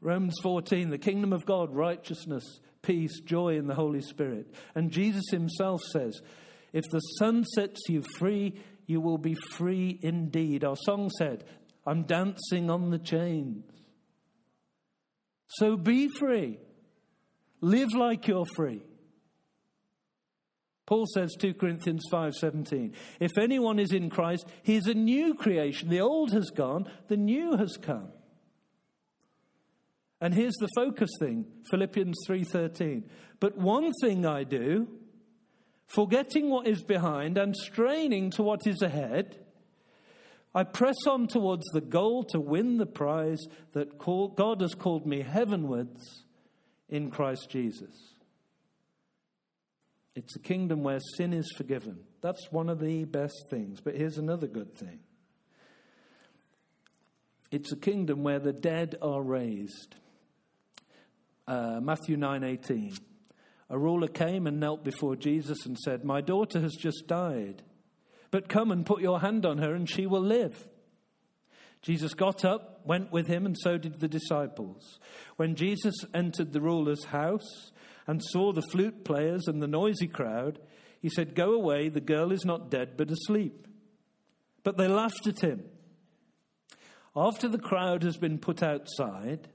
Romans 0.00 0.36
14, 0.42 0.88
the 0.88 0.96
kingdom 0.96 1.34
of 1.34 1.44
God, 1.44 1.74
righteousness, 1.74 2.60
peace, 2.80 3.20
joy 3.20 3.56
in 3.56 3.66
the 3.66 3.74
Holy 3.74 4.00
Spirit. 4.00 4.54
And 4.74 4.90
Jesus 4.90 5.24
himself 5.30 5.82
says, 5.92 6.22
if 6.72 6.84
the 6.90 7.00
Son 7.18 7.44
sets 7.44 7.80
you 7.88 8.02
free, 8.18 8.54
you 8.86 9.00
will 9.00 9.18
be 9.18 9.36
free 9.52 9.98
indeed. 10.02 10.64
Our 10.64 10.76
song 10.76 11.10
said, 11.18 11.44
I'm 11.86 12.04
dancing 12.04 12.70
on 12.70 12.90
the 12.90 12.98
chains. 12.98 13.64
So 15.48 15.76
be 15.76 16.08
free. 16.08 16.58
Live 17.60 17.94
like 17.94 18.28
you're 18.28 18.46
free. 18.56 18.82
Paul 20.88 21.04
says 21.12 21.36
2 21.38 21.52
Corinthians 21.52 22.02
5:17 22.10 22.94
If 23.20 23.36
anyone 23.36 23.78
is 23.78 23.92
in 23.92 24.08
Christ 24.08 24.46
he 24.62 24.76
is 24.76 24.86
a 24.86 24.94
new 24.94 25.34
creation 25.34 25.90
the 25.90 26.00
old 26.00 26.32
has 26.32 26.48
gone 26.48 26.90
the 27.08 27.16
new 27.18 27.58
has 27.58 27.76
come 27.76 28.08
And 30.18 30.32
here's 30.32 30.54
the 30.54 30.70
focus 30.74 31.10
thing 31.20 31.44
Philippians 31.70 32.16
3:13 32.26 33.02
But 33.38 33.58
one 33.58 33.92
thing 34.00 34.24
I 34.24 34.44
do 34.44 34.88
forgetting 35.88 36.50
what 36.50 36.66
is 36.66 36.82
behind 36.82 37.36
and 37.36 37.56
straining 37.56 38.30
to 38.30 38.42
what 38.42 38.66
is 38.66 38.82
ahead, 38.82 39.36
I 40.54 40.64
press 40.64 41.06
on 41.06 41.26
towards 41.26 41.66
the 41.72 41.80
goal 41.80 42.24
to 42.24 42.38
win 42.38 42.76
the 42.76 42.86
prize 42.86 43.40
that 43.72 43.98
God 43.98 44.60
has 44.60 44.74
called 44.74 45.06
me 45.06 45.22
heavenwards 45.22 46.24
in 46.88 47.10
Christ 47.10 47.50
Jesus. 47.50 48.14
It's 50.14 50.36
a 50.36 50.40
kingdom 50.40 50.82
where 50.82 51.00
sin 51.16 51.32
is 51.32 51.52
forgiven. 51.56 52.00
That's 52.20 52.50
one 52.50 52.68
of 52.68 52.80
the 52.80 53.04
best 53.04 53.44
things. 53.50 53.80
But 53.80 53.94
here's 53.94 54.18
another 54.18 54.46
good 54.46 54.74
thing 54.74 55.00
it's 57.50 57.72
a 57.72 57.76
kingdom 57.76 58.22
where 58.22 58.40
the 58.40 58.52
dead 58.52 58.96
are 59.00 59.22
raised. 59.22 59.94
Uh, 61.46 61.80
Matthew 61.80 62.16
9 62.16 62.44
18 62.44 62.94
a 63.70 63.78
ruler 63.78 64.08
came 64.08 64.46
and 64.46 64.58
knelt 64.58 64.84
before 64.84 65.16
Jesus 65.16 65.66
and 65.66 65.78
said, 65.78 66.04
My 66.04 66.20
daughter 66.20 66.60
has 66.60 66.74
just 66.74 67.06
died, 67.06 67.62
but 68.30 68.48
come 68.48 68.70
and 68.70 68.86
put 68.86 69.02
your 69.02 69.20
hand 69.20 69.44
on 69.44 69.58
her 69.58 69.74
and 69.74 69.88
she 69.88 70.06
will 70.06 70.22
live. 70.22 70.66
Jesus 71.82 72.14
got 72.14 72.44
up, 72.44 72.80
went 72.84 73.12
with 73.12 73.28
him, 73.28 73.46
and 73.46 73.56
so 73.56 73.78
did 73.78 74.00
the 74.00 74.08
disciples. 74.08 74.98
When 75.36 75.54
Jesus 75.54 75.94
entered 76.12 76.52
the 76.52 76.60
ruler's 76.60 77.04
house 77.04 77.70
and 78.06 78.22
saw 78.22 78.52
the 78.52 78.62
flute 78.62 79.04
players 79.04 79.44
and 79.46 79.62
the 79.62 79.68
noisy 79.68 80.08
crowd, 80.08 80.58
he 81.00 81.08
said, 81.08 81.34
Go 81.34 81.52
away, 81.52 81.88
the 81.88 82.00
girl 82.00 82.32
is 82.32 82.44
not 82.44 82.70
dead, 82.70 82.96
but 82.96 83.10
asleep. 83.10 83.68
But 84.64 84.76
they 84.76 84.88
laughed 84.88 85.26
at 85.26 85.40
him. 85.40 85.64
After 87.14 87.48
the 87.48 87.58
crowd 87.58 88.02
has 88.02 88.16
been 88.16 88.38
put 88.38 88.62
outside, 88.62 89.48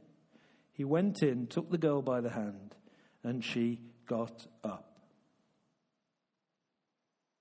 he 0.71 0.83
went 0.83 1.21
in, 1.21 1.47
took 1.47 1.69
the 1.69 1.77
girl 1.77 2.01
by 2.01 2.21
the 2.21 2.31
hand, 2.31 2.75
and 3.23 3.43
she 3.43 3.79
got 4.05 4.47
up. 4.63 4.93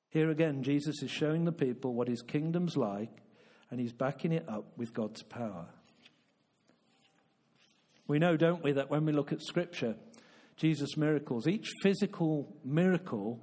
Here 0.08 0.30
again, 0.30 0.62
Jesus 0.62 1.02
is 1.02 1.10
showing 1.10 1.44
the 1.44 1.52
people 1.52 1.94
what 1.94 2.08
his 2.08 2.20
kingdom's 2.20 2.76
like, 2.76 3.22
and 3.70 3.80
he's 3.80 3.92
backing 3.92 4.32
it 4.32 4.46
up 4.46 4.66
with 4.76 4.92
God's 4.92 5.22
power. 5.22 5.66
We 8.06 8.18
know, 8.18 8.36
don't 8.36 8.62
we, 8.62 8.72
that 8.72 8.90
when 8.90 9.06
we 9.06 9.12
look 9.12 9.32
at 9.32 9.40
Scripture, 9.40 9.96
Jesus' 10.56 10.98
miracles, 10.98 11.46
each 11.46 11.70
physical 11.82 12.54
miracle 12.62 13.42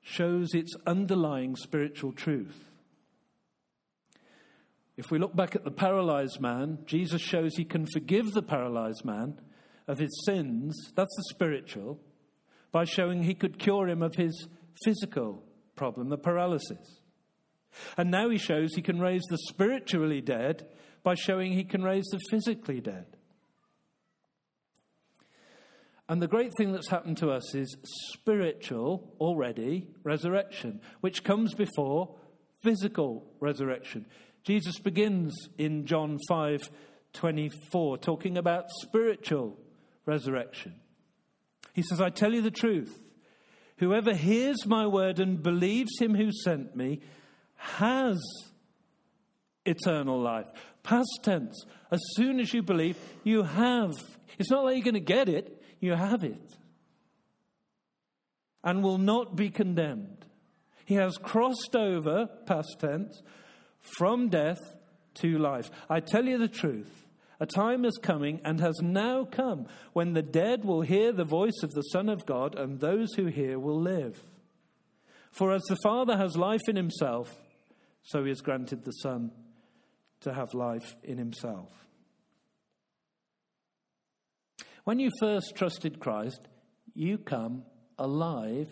shows 0.00 0.54
its 0.54 0.74
underlying 0.86 1.54
spiritual 1.54 2.12
truth. 2.12 2.70
If 4.96 5.10
we 5.10 5.18
look 5.18 5.36
back 5.36 5.54
at 5.54 5.64
the 5.64 5.70
paralyzed 5.70 6.40
man, 6.40 6.78
Jesus 6.86 7.20
shows 7.20 7.56
he 7.56 7.64
can 7.64 7.86
forgive 7.92 8.32
the 8.32 8.42
paralyzed 8.42 9.04
man 9.04 9.38
of 9.86 9.98
his 9.98 10.22
sins. 10.24 10.92
That's 10.94 11.14
the 11.16 11.24
spiritual 11.30 12.00
by 12.72 12.84
showing 12.84 13.22
he 13.22 13.34
could 13.34 13.58
cure 13.58 13.88
him 13.88 14.02
of 14.02 14.14
his 14.14 14.48
physical 14.84 15.42
problem, 15.76 16.08
the 16.08 16.18
paralysis. 16.18 17.00
And 17.96 18.10
now 18.10 18.28
he 18.30 18.38
shows 18.38 18.74
he 18.74 18.82
can 18.82 19.00
raise 19.00 19.22
the 19.30 19.38
spiritually 19.48 20.20
dead 20.20 20.66
by 21.02 21.14
showing 21.14 21.52
he 21.52 21.64
can 21.64 21.82
raise 21.82 22.06
the 22.06 22.20
physically 22.30 22.80
dead. 22.80 23.16
And 26.08 26.20
the 26.20 26.28
great 26.28 26.50
thing 26.56 26.72
that's 26.72 26.88
happened 26.88 27.18
to 27.18 27.30
us 27.30 27.54
is 27.54 27.76
spiritual, 28.12 29.14
already, 29.20 29.86
resurrection, 30.02 30.80
which 31.00 31.22
comes 31.22 31.54
before 31.54 32.16
physical 32.64 33.30
resurrection. 33.38 34.06
Jesus 34.42 34.80
begins 34.80 35.32
in 35.56 35.86
John 35.86 36.18
5 36.28 36.62
24, 37.12 37.98
talking 37.98 38.36
about 38.36 38.70
spiritual 38.82 39.58
resurrection. 40.04 40.79
He 41.72 41.82
says, 41.82 42.00
I 42.00 42.10
tell 42.10 42.32
you 42.32 42.42
the 42.42 42.50
truth. 42.50 43.00
Whoever 43.78 44.14
hears 44.14 44.66
my 44.66 44.86
word 44.86 45.20
and 45.20 45.42
believes 45.42 45.98
him 45.98 46.14
who 46.14 46.30
sent 46.44 46.76
me 46.76 47.00
has 47.56 48.20
eternal 49.64 50.20
life. 50.20 50.48
Past 50.82 51.20
tense. 51.22 51.64
As 51.90 52.00
soon 52.14 52.40
as 52.40 52.52
you 52.52 52.62
believe, 52.62 52.98
you 53.24 53.42
have. 53.42 53.92
It's 54.38 54.50
not 54.50 54.64
like 54.64 54.76
you're 54.76 54.84
going 54.84 54.94
to 54.94 55.00
get 55.00 55.28
it, 55.28 55.62
you 55.80 55.94
have 55.94 56.24
it. 56.24 56.56
And 58.62 58.82
will 58.82 58.98
not 58.98 59.36
be 59.36 59.50
condemned. 59.50 60.26
He 60.84 60.94
has 60.96 61.16
crossed 61.16 61.74
over, 61.74 62.26
past 62.46 62.76
tense, 62.80 63.22
from 63.80 64.28
death 64.28 64.58
to 65.14 65.38
life. 65.38 65.70
I 65.88 66.00
tell 66.00 66.26
you 66.26 66.36
the 66.36 66.48
truth. 66.48 67.06
A 67.40 67.46
time 67.46 67.86
is 67.86 67.98
coming 68.02 68.40
and 68.44 68.60
has 68.60 68.78
now 68.82 69.24
come 69.24 69.66
when 69.94 70.12
the 70.12 70.22
dead 70.22 70.64
will 70.64 70.82
hear 70.82 71.10
the 71.10 71.24
voice 71.24 71.62
of 71.62 71.70
the 71.70 71.82
Son 71.82 72.10
of 72.10 72.26
God, 72.26 72.54
and 72.58 72.78
those 72.78 73.14
who 73.14 73.26
hear 73.26 73.58
will 73.58 73.80
live. 73.80 74.22
For 75.32 75.52
as 75.52 75.62
the 75.62 75.78
Father 75.82 76.18
has 76.18 76.36
life 76.36 76.68
in 76.68 76.76
himself, 76.76 77.34
So 78.02 78.22
he 78.22 78.30
has 78.30 78.40
granted 78.40 78.84
the 78.84 78.92
Son 78.92 79.30
to 80.20 80.32
have 80.32 80.54
life 80.54 80.96
in 81.02 81.18
himself. 81.18 81.70
When 84.84 84.98
you 84.98 85.10
first 85.20 85.54
trusted 85.54 86.00
Christ, 86.00 86.40
you 86.94 87.18
come 87.18 87.64
alive 87.98 88.68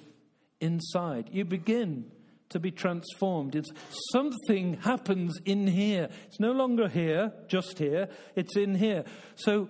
inside. 0.60 1.30
You 1.32 1.44
begin 1.44 2.10
to 2.50 2.58
be 2.58 2.70
transformed. 2.70 3.54
It's 3.54 3.70
something 4.12 4.74
happens 4.74 5.38
in 5.44 5.66
here. 5.66 6.08
It's 6.26 6.40
no 6.40 6.52
longer 6.52 6.88
here, 6.88 7.32
just 7.48 7.78
here. 7.78 8.08
It's 8.34 8.56
in 8.56 8.74
here. 8.74 9.04
So 9.36 9.68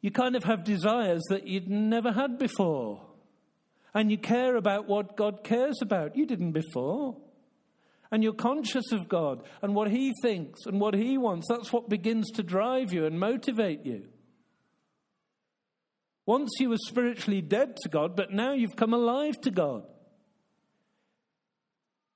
you 0.00 0.10
kind 0.10 0.36
of 0.36 0.44
have 0.44 0.64
desires 0.64 1.22
that 1.28 1.46
you'd 1.46 1.68
never 1.68 2.12
had 2.12 2.38
before. 2.38 3.02
And 3.92 4.10
you 4.10 4.18
care 4.18 4.56
about 4.56 4.88
what 4.88 5.16
God 5.16 5.44
cares 5.44 5.78
about. 5.82 6.16
You 6.16 6.26
didn't 6.26 6.52
before. 6.52 7.16
And 8.12 8.22
you're 8.22 8.32
conscious 8.32 8.92
of 8.92 9.08
God 9.08 9.42
and 9.62 9.74
what 9.74 9.90
He 9.90 10.12
thinks 10.22 10.66
and 10.66 10.80
what 10.80 10.94
He 10.94 11.16
wants. 11.16 11.46
That's 11.48 11.72
what 11.72 11.88
begins 11.88 12.30
to 12.32 12.42
drive 12.42 12.92
you 12.92 13.06
and 13.06 13.20
motivate 13.20 13.86
you. 13.86 14.06
Once 16.26 16.50
you 16.60 16.70
were 16.70 16.76
spiritually 16.76 17.40
dead 17.40 17.76
to 17.82 17.88
God, 17.88 18.16
but 18.16 18.32
now 18.32 18.52
you've 18.52 18.76
come 18.76 18.94
alive 18.94 19.40
to 19.42 19.50
God. 19.50 19.84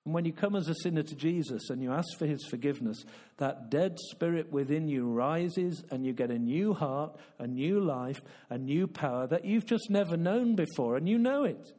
And 0.05 0.13
when 0.13 0.27
you 0.27 0.33
come 0.33 0.55
as 0.55 0.69
a 0.69 0.75
sinner 0.83 1.03
to 1.03 1.15
Jesus 1.15 1.71
and 1.71 1.83
you 1.83 1.91
ask 1.91 2.19
for 2.19 2.27
his 2.27 2.45
forgiveness, 2.45 3.05
that 3.39 3.71
dead 3.71 3.99
spirit 4.11 4.53
within 4.53 4.87
you 4.87 5.07
rises 5.09 5.83
and 5.91 6.05
you 6.05 6.13
get 6.13 6.31
a 6.31 6.39
new 6.39 6.75
heart, 6.75 7.17
a 7.39 7.47
new 7.47 7.81
life, 7.81 8.21
a 8.51 8.59
new 8.59 8.87
power 8.87 9.27
that 9.27 9.47
you've 9.47 9.65
just 9.65 9.89
never 9.89 10.17
known 10.17 10.57
before, 10.57 10.97
and 10.97 11.09
you 11.09 11.17
know 11.17 11.45
it. 11.45 11.73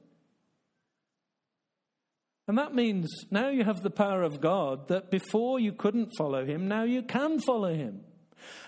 And 2.48 2.58
that 2.58 2.76
means 2.76 3.08
now 3.32 3.50
you 3.50 3.64
have 3.64 3.82
the 3.82 3.90
power 3.90 4.24
of 4.24 4.42
God 4.42 4.88
that 4.88 5.10
before 5.10 5.60
you 5.60 5.72
couldn't 5.72 6.12
follow 6.18 6.46
him, 6.46 6.68
now 6.68 6.84
you 6.84 7.02
can 7.02 7.40
follow 7.40 7.74
him. 7.74 8.02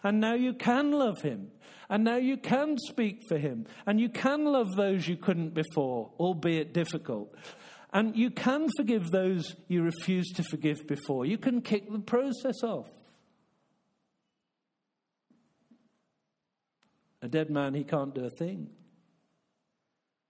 And 0.04 0.20
now 0.20 0.34
you 0.34 0.54
can 0.54 0.92
love 0.92 1.22
him. 1.22 1.52
And 1.90 2.04
now 2.04 2.18
you 2.18 2.38
can 2.38 2.78
speak 2.88 3.22
for 3.30 3.38
him. 3.38 3.66
And 3.86 4.00
you 4.00 4.10
can 4.10 4.46
love 4.46 4.76
those 4.76 5.08
you 5.08 5.16
couldn't 5.16 5.54
before, 5.54 6.12
albeit 6.20 6.74
difficult. 6.74 7.34
And 7.98 8.16
you 8.16 8.30
can 8.30 8.68
forgive 8.78 9.10
those 9.10 9.56
you 9.68 9.82
refused 9.82 10.36
to 10.36 10.44
forgive 10.44 10.86
before. 10.86 11.26
You 11.26 11.40
can 11.40 11.64
kick 11.64 11.92
the 11.92 11.98
process 11.98 12.62
off. 12.62 12.92
A 17.24 17.28
dead 17.28 17.50
man, 17.50 17.74
he 17.74 17.84
can't 17.84 18.14
do 18.14 18.24
a 18.24 18.30
thing. 18.30 18.70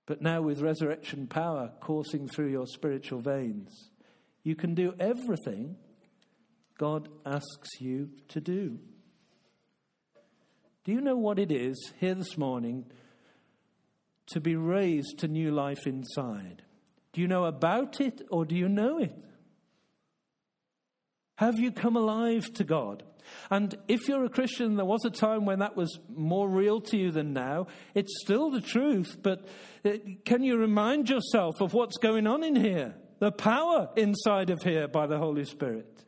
But 0.06 0.22
now, 0.22 0.42
with 0.42 0.62
resurrection 0.62 1.28
power 1.28 1.74
coursing 1.82 2.30
through 2.30 2.52
your 2.52 2.68
spiritual 2.68 3.20
veins, 3.20 3.90
you 4.44 4.56
can 4.56 4.74
do 4.74 4.94
everything 4.98 5.76
God 6.78 7.10
asks 7.26 7.82
you 7.82 8.12
to 8.30 8.40
do. 8.40 8.80
Do 10.86 10.94
you 10.94 11.02
know 11.02 11.18
what 11.18 11.38
it 11.38 11.52
is 11.52 11.92
here 12.00 12.16
this 12.16 12.38
morning 12.38 12.86
to 14.28 14.40
be 14.40 14.56
raised 14.56 15.20
to 15.20 15.28
new 15.28 15.52
life 15.52 15.86
inside? 15.86 16.62
Do 17.18 17.24
you 17.24 17.28
know 17.28 17.46
about 17.46 18.00
it 18.00 18.22
or 18.30 18.46
do 18.46 18.56
you 18.56 18.70
know 18.70 19.00
it? 19.00 19.12
Have 21.38 21.58
you 21.58 21.72
come 21.72 21.96
alive 21.96 22.54
to 22.54 22.64
God? 22.64 23.02
And 23.50 23.76
if 23.88 24.08
you're 24.08 24.26
a 24.26 24.30
Christian, 24.30 24.76
there 24.76 24.86
was 24.86 25.04
a 25.04 25.10
time 25.10 25.44
when 25.44 25.58
that 25.58 25.76
was 25.76 25.98
more 26.16 26.48
real 26.48 26.80
to 26.82 26.96
you 26.96 27.10
than 27.10 27.34
now. 27.34 27.66
It's 27.96 28.22
still 28.22 28.52
the 28.52 28.62
truth, 28.62 29.18
but 29.24 29.48
uh, 29.84 29.94
can 30.26 30.44
you 30.44 30.58
remind 30.58 31.10
yourself 31.10 31.60
of 31.60 31.74
what's 31.74 31.98
going 31.98 32.28
on 32.28 32.44
in 32.44 32.56
here? 32.56 32.94
The 33.18 33.32
power 33.32 33.90
inside 33.96 34.52
of 34.52 34.62
here 34.62 34.88
by 34.88 35.08
the 35.08 35.18
Holy 35.18 35.46
Spirit. 35.46 36.06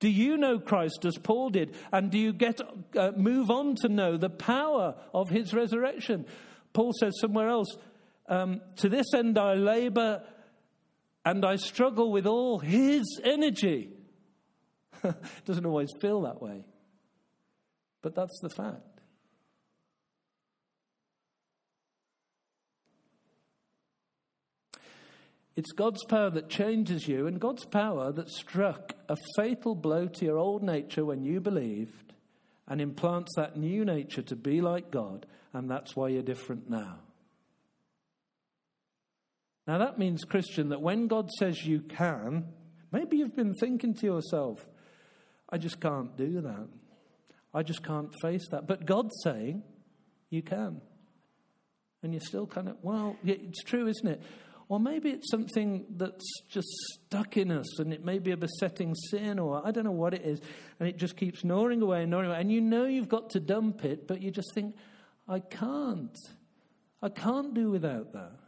Do 0.00 0.08
you 0.08 0.38
know 0.38 0.58
Christ 0.58 1.04
as 1.04 1.18
Paul 1.18 1.50
did? 1.50 1.74
And 1.92 2.10
do 2.10 2.16
you 2.16 2.32
get 2.32 2.62
uh, 2.96 3.12
move 3.14 3.50
on 3.50 3.74
to 3.82 3.90
know 3.90 4.16
the 4.16 4.30
power 4.30 4.94
of 5.12 5.28
his 5.28 5.52
resurrection? 5.52 6.24
Paul 6.72 6.92
says 6.98 7.12
somewhere 7.20 7.50
else, 7.50 7.76
um, 8.28 8.60
to 8.76 8.88
this 8.88 9.14
end 9.14 9.38
I 9.38 9.54
labor 9.54 10.22
and 11.24 11.44
I 11.44 11.56
struggle 11.56 12.12
with 12.12 12.26
all 12.26 12.58
his 12.58 13.20
energy. 13.24 13.90
It 15.02 15.14
doesn't 15.44 15.66
always 15.66 15.90
feel 16.00 16.22
that 16.22 16.40
way, 16.40 16.64
but 18.02 18.14
that's 18.14 18.38
the 18.40 18.50
fact. 18.50 18.96
It's 25.56 25.72
God's 25.72 26.04
power 26.04 26.28
that 26.30 26.50
changes 26.50 27.08
you, 27.08 27.26
and 27.26 27.40
God's 27.40 27.64
power 27.64 28.12
that 28.12 28.28
struck 28.28 28.92
a 29.08 29.16
fatal 29.36 29.74
blow 29.74 30.06
to 30.06 30.24
your 30.24 30.36
old 30.36 30.62
nature 30.62 31.04
when 31.04 31.24
you 31.24 31.40
believed 31.40 32.12
and 32.68 32.80
implants 32.80 33.32
that 33.36 33.56
new 33.56 33.84
nature 33.84 34.22
to 34.22 34.36
be 34.36 34.60
like 34.60 34.90
God, 34.90 35.24
and 35.54 35.70
that's 35.70 35.96
why 35.96 36.08
you're 36.08 36.22
different 36.22 36.68
now. 36.68 36.98
Now, 39.66 39.78
that 39.78 39.98
means, 39.98 40.24
Christian, 40.24 40.68
that 40.68 40.80
when 40.80 41.08
God 41.08 41.30
says 41.38 41.66
you 41.66 41.80
can, 41.80 42.46
maybe 42.92 43.16
you've 43.16 43.34
been 43.34 43.54
thinking 43.54 43.94
to 43.94 44.06
yourself, 44.06 44.66
I 45.50 45.58
just 45.58 45.80
can't 45.80 46.16
do 46.16 46.40
that. 46.42 46.68
I 47.52 47.62
just 47.62 47.82
can't 47.82 48.14
face 48.20 48.46
that. 48.50 48.66
But 48.66 48.86
God's 48.86 49.14
saying 49.24 49.62
you 50.30 50.42
can. 50.42 50.80
And 52.02 52.12
you're 52.12 52.20
still 52.20 52.46
kind 52.46 52.68
of, 52.68 52.76
well, 52.82 53.16
it's 53.24 53.62
true, 53.64 53.88
isn't 53.88 54.06
it? 54.06 54.22
Or 54.68 54.80
maybe 54.80 55.10
it's 55.10 55.30
something 55.30 55.86
that's 55.96 56.28
just 56.48 56.66
stuck 56.68 57.36
in 57.36 57.52
us 57.52 57.78
and 57.78 57.92
it 57.92 58.04
may 58.04 58.18
be 58.18 58.32
a 58.32 58.36
besetting 58.36 58.94
sin 59.10 59.38
or 59.38 59.64
I 59.64 59.70
don't 59.70 59.84
know 59.84 59.92
what 59.92 60.12
it 60.12 60.22
is. 60.22 60.40
And 60.80 60.88
it 60.88 60.96
just 60.96 61.16
keeps 61.16 61.44
gnawing 61.44 61.82
away 61.82 62.02
and 62.02 62.10
gnawing 62.10 62.26
away. 62.26 62.40
And 62.40 62.50
you 62.50 62.60
know 62.60 62.84
you've 62.84 63.08
got 63.08 63.30
to 63.30 63.40
dump 63.40 63.84
it, 63.84 64.08
but 64.08 64.20
you 64.20 64.30
just 64.30 64.52
think, 64.54 64.74
I 65.28 65.38
can't. 65.38 66.16
I 67.00 67.08
can't 67.08 67.54
do 67.54 67.70
without 67.70 68.12
that. 68.12 68.38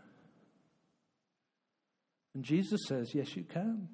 And 2.38 2.44
Jesus 2.44 2.82
says, 2.86 3.16
Yes, 3.16 3.34
you 3.34 3.42
can. 3.42 3.88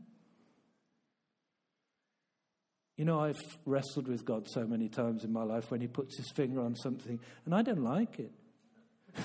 You 2.99 3.07
know, 3.07 3.19
I've 3.19 3.41
wrestled 3.65 4.07
with 4.07 4.27
God 4.27 4.51
so 4.51 4.67
many 4.67 4.91
times 4.91 5.25
in 5.25 5.33
my 5.33 5.45
life 5.45 5.71
when 5.71 5.81
He 5.81 5.87
puts 5.87 6.19
His 6.19 6.31
finger 6.31 6.61
on 6.61 6.77
something, 6.77 7.21
and 7.47 7.55
I 7.55 7.63
don't 7.63 7.83
like 7.83 8.21
it. 8.21 8.33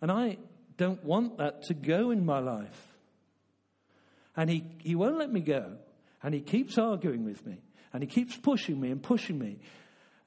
and 0.00 0.12
I 0.12 0.38
don't 0.76 1.02
want 1.02 1.38
that 1.38 1.62
to 1.64 1.74
go 1.74 2.12
in 2.12 2.24
my 2.24 2.38
life. 2.38 2.86
And 4.36 4.48
he, 4.48 4.64
he 4.78 4.94
won't 4.94 5.18
let 5.18 5.32
me 5.32 5.40
go. 5.40 5.72
And 6.22 6.32
He 6.32 6.40
keeps 6.40 6.78
arguing 6.78 7.24
with 7.24 7.44
me. 7.44 7.62
And 7.92 8.00
He 8.00 8.06
keeps 8.06 8.36
pushing 8.36 8.80
me 8.80 8.92
and 8.92 9.02
pushing 9.02 9.40
me. 9.40 9.58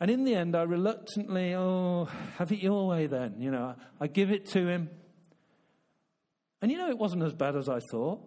And 0.01 0.12
in 0.12 0.25
the 0.25 0.36
end, 0.36 0.58
I 0.58 0.63
reluctantly, 0.63 1.55
oh, 1.55 2.10
have 2.38 2.51
it 2.51 2.60
your 2.60 2.86
way 2.86 3.08
then. 3.08 3.36
You 3.39 3.51
know, 3.51 3.75
I 3.97 4.08
give 4.08 4.29
it 4.29 4.47
to 4.47 4.67
Him. 4.67 4.89
And 6.62 6.72
you 6.72 6.78
know, 6.78 6.89
it 6.89 6.98
wasn't 6.98 7.24
as 7.24 7.34
bad 7.34 7.56
as 7.56 7.69
I 7.69 7.80
thought. 7.91 8.22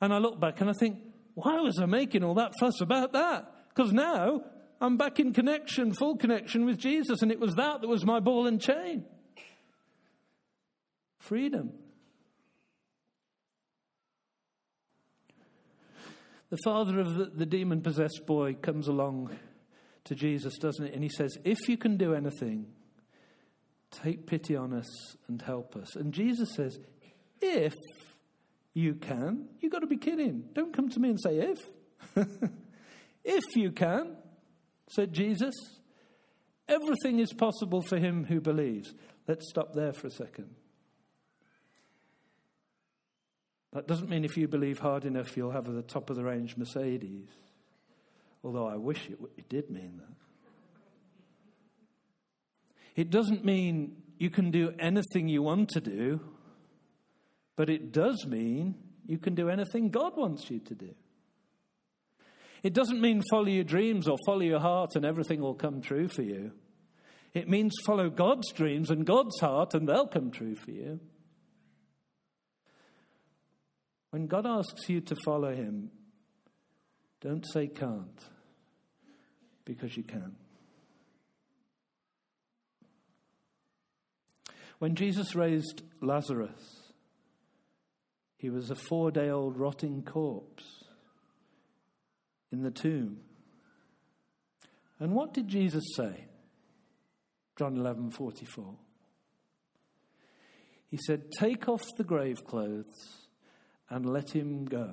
And 0.00 0.12
I 0.12 0.18
look 0.18 0.38
back 0.38 0.60
and 0.60 0.68
I 0.68 0.74
think, 0.78 0.98
why 1.34 1.58
was 1.60 1.78
I 1.78 1.86
making 1.86 2.22
all 2.22 2.34
that 2.34 2.52
fuss 2.60 2.80
about 2.80 3.12
that? 3.12 3.50
Because 3.68 3.92
now 3.92 4.42
I'm 4.80 4.96
back 4.96 5.18
in 5.20 5.32
connection, 5.32 5.92
full 5.92 6.16
connection 6.16 6.66
with 6.66 6.78
Jesus, 6.78 7.22
and 7.22 7.32
it 7.32 7.40
was 7.40 7.54
that 7.54 7.80
that 7.80 7.88
was 7.88 8.04
my 8.04 8.20
ball 8.20 8.46
and 8.46 8.60
chain. 8.60 9.04
Freedom. 11.18 11.72
The 16.50 16.58
father 16.64 17.00
of 17.00 17.14
the, 17.14 17.24
the 17.24 17.46
demon 17.46 17.80
possessed 17.80 18.24
boy 18.26 18.54
comes 18.54 18.86
along 18.86 19.36
to 20.04 20.14
Jesus, 20.14 20.56
doesn't 20.58 20.86
it? 20.86 20.94
And 20.94 21.02
he 21.02 21.08
says, 21.08 21.36
If 21.44 21.68
you 21.68 21.76
can 21.76 21.96
do 21.96 22.14
anything, 22.14 22.66
Take 24.02 24.26
pity 24.26 24.56
on 24.56 24.72
us 24.72 25.16
and 25.28 25.40
help 25.40 25.74
us. 25.74 25.96
And 25.96 26.12
Jesus 26.12 26.54
says, 26.54 26.78
If 27.40 27.74
you 28.74 28.94
can, 28.94 29.48
you've 29.60 29.72
got 29.72 29.80
to 29.80 29.86
be 29.86 29.96
kidding. 29.96 30.44
Don't 30.52 30.74
come 30.74 30.90
to 30.90 31.00
me 31.00 31.10
and 31.10 31.20
say 31.20 31.38
if. 31.38 31.58
if 33.24 33.44
you 33.56 33.72
can, 33.72 34.16
said 34.90 35.12
Jesus, 35.12 35.54
everything 36.68 37.20
is 37.20 37.32
possible 37.32 37.80
for 37.80 37.98
him 37.98 38.24
who 38.24 38.40
believes. 38.40 38.92
Let's 39.26 39.48
stop 39.48 39.72
there 39.74 39.92
for 39.92 40.08
a 40.08 40.10
second. 40.10 40.54
That 43.72 43.86
doesn't 43.86 44.08
mean 44.08 44.24
if 44.24 44.36
you 44.36 44.46
believe 44.46 44.78
hard 44.78 45.04
enough, 45.04 45.36
you'll 45.36 45.50
have 45.50 45.68
a 45.68 45.82
top 45.82 46.10
of 46.10 46.16
the 46.16 46.24
range 46.24 46.56
Mercedes. 46.56 47.28
Although 48.44 48.66
I 48.66 48.76
wish 48.76 49.08
it, 49.08 49.18
it 49.36 49.48
did 49.48 49.70
mean 49.70 49.98
that. 49.98 50.25
It 52.96 53.10
doesn't 53.10 53.44
mean 53.44 54.02
you 54.18 54.30
can 54.30 54.50
do 54.50 54.72
anything 54.78 55.28
you 55.28 55.42
want 55.42 55.68
to 55.70 55.80
do, 55.80 56.20
but 57.54 57.68
it 57.68 57.92
does 57.92 58.26
mean 58.26 58.74
you 59.06 59.18
can 59.18 59.34
do 59.34 59.50
anything 59.50 59.90
God 59.90 60.16
wants 60.16 60.50
you 60.50 60.58
to 60.60 60.74
do. 60.74 60.94
It 62.62 62.72
doesn't 62.72 63.00
mean 63.00 63.22
follow 63.30 63.46
your 63.46 63.64
dreams 63.64 64.08
or 64.08 64.16
follow 64.26 64.40
your 64.40 64.58
heart 64.58 64.96
and 64.96 65.04
everything 65.04 65.40
will 65.40 65.54
come 65.54 65.82
true 65.82 66.08
for 66.08 66.22
you. 66.22 66.52
It 67.34 67.48
means 67.48 67.74
follow 67.84 68.08
God's 68.08 68.50
dreams 68.52 68.90
and 68.90 69.04
God's 69.04 69.38
heart 69.40 69.74
and 69.74 69.86
they'll 69.86 70.08
come 70.08 70.30
true 70.30 70.56
for 70.56 70.70
you. 70.70 70.98
When 74.10 74.26
God 74.26 74.46
asks 74.46 74.88
you 74.88 75.02
to 75.02 75.16
follow 75.24 75.54
him, 75.54 75.90
don't 77.20 77.44
say 77.52 77.66
can't, 77.66 78.20
because 79.66 79.96
you 79.96 80.02
can. 80.02 80.36
When 84.78 84.94
Jesus 84.94 85.34
raised 85.34 85.82
Lazarus, 86.00 86.92
he 88.36 88.50
was 88.50 88.70
a 88.70 88.74
four 88.74 89.10
day 89.10 89.30
old 89.30 89.56
rotting 89.56 90.02
corpse 90.02 90.84
in 92.52 92.62
the 92.62 92.70
tomb. 92.70 93.18
And 94.98 95.12
what 95.12 95.32
did 95.32 95.48
Jesus 95.48 95.84
say? 95.94 96.26
John 97.58 97.76
11 97.76 98.10
44. 98.10 98.74
He 100.88 100.98
said, 101.06 101.32
Take 101.32 101.68
off 101.68 101.84
the 101.96 102.04
grave 102.04 102.44
clothes 102.44 103.28
and 103.88 104.06
let 104.06 104.30
him 104.30 104.64
go. 104.66 104.92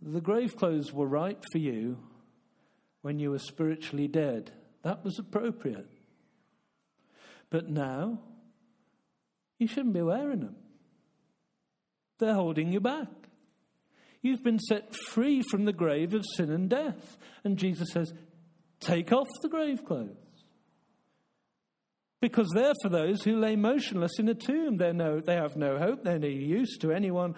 The 0.00 0.20
grave 0.20 0.56
clothes 0.56 0.92
were 0.92 1.06
right 1.06 1.38
for 1.52 1.58
you 1.58 1.98
when 3.02 3.18
you 3.18 3.30
were 3.30 3.38
spiritually 3.38 4.08
dead. 4.08 4.52
That 4.82 5.04
was 5.04 5.18
appropriate. 5.18 5.88
But 7.50 7.68
now, 7.68 8.20
you 9.58 9.66
shouldn't 9.66 9.94
be 9.94 10.02
wearing 10.02 10.40
them. 10.40 10.56
They're 12.18 12.34
holding 12.34 12.72
you 12.72 12.80
back. 12.80 13.08
You've 14.22 14.42
been 14.42 14.58
set 14.58 14.94
free 14.94 15.42
from 15.42 15.64
the 15.64 15.72
grave 15.72 16.14
of 16.14 16.24
sin 16.36 16.50
and 16.50 16.68
death. 16.68 17.16
And 17.44 17.58
Jesus 17.58 17.90
says, 17.92 18.12
Take 18.80 19.12
off 19.12 19.28
the 19.42 19.48
grave 19.48 19.84
clothes. 19.84 20.16
Because 22.20 22.48
they're 22.54 22.74
for 22.82 22.88
those 22.88 23.22
who 23.22 23.38
lay 23.38 23.56
motionless 23.56 24.18
in 24.18 24.28
a 24.28 24.34
tomb. 24.34 24.76
They're 24.76 24.92
no, 24.92 25.20
they 25.20 25.34
have 25.34 25.56
no 25.56 25.78
hope, 25.78 26.04
they're 26.04 26.18
no 26.18 26.28
use 26.28 26.78
to 26.78 26.92
anyone. 26.92 27.34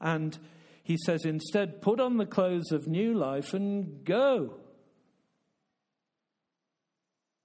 And 0.00 0.36
he 0.82 0.98
says, 1.06 1.24
instead, 1.24 1.80
put 1.80 2.00
on 2.00 2.16
the 2.16 2.26
clothes 2.26 2.70
of 2.72 2.86
new 2.86 3.14
life 3.14 3.54
and 3.54 4.04
go. 4.04 4.56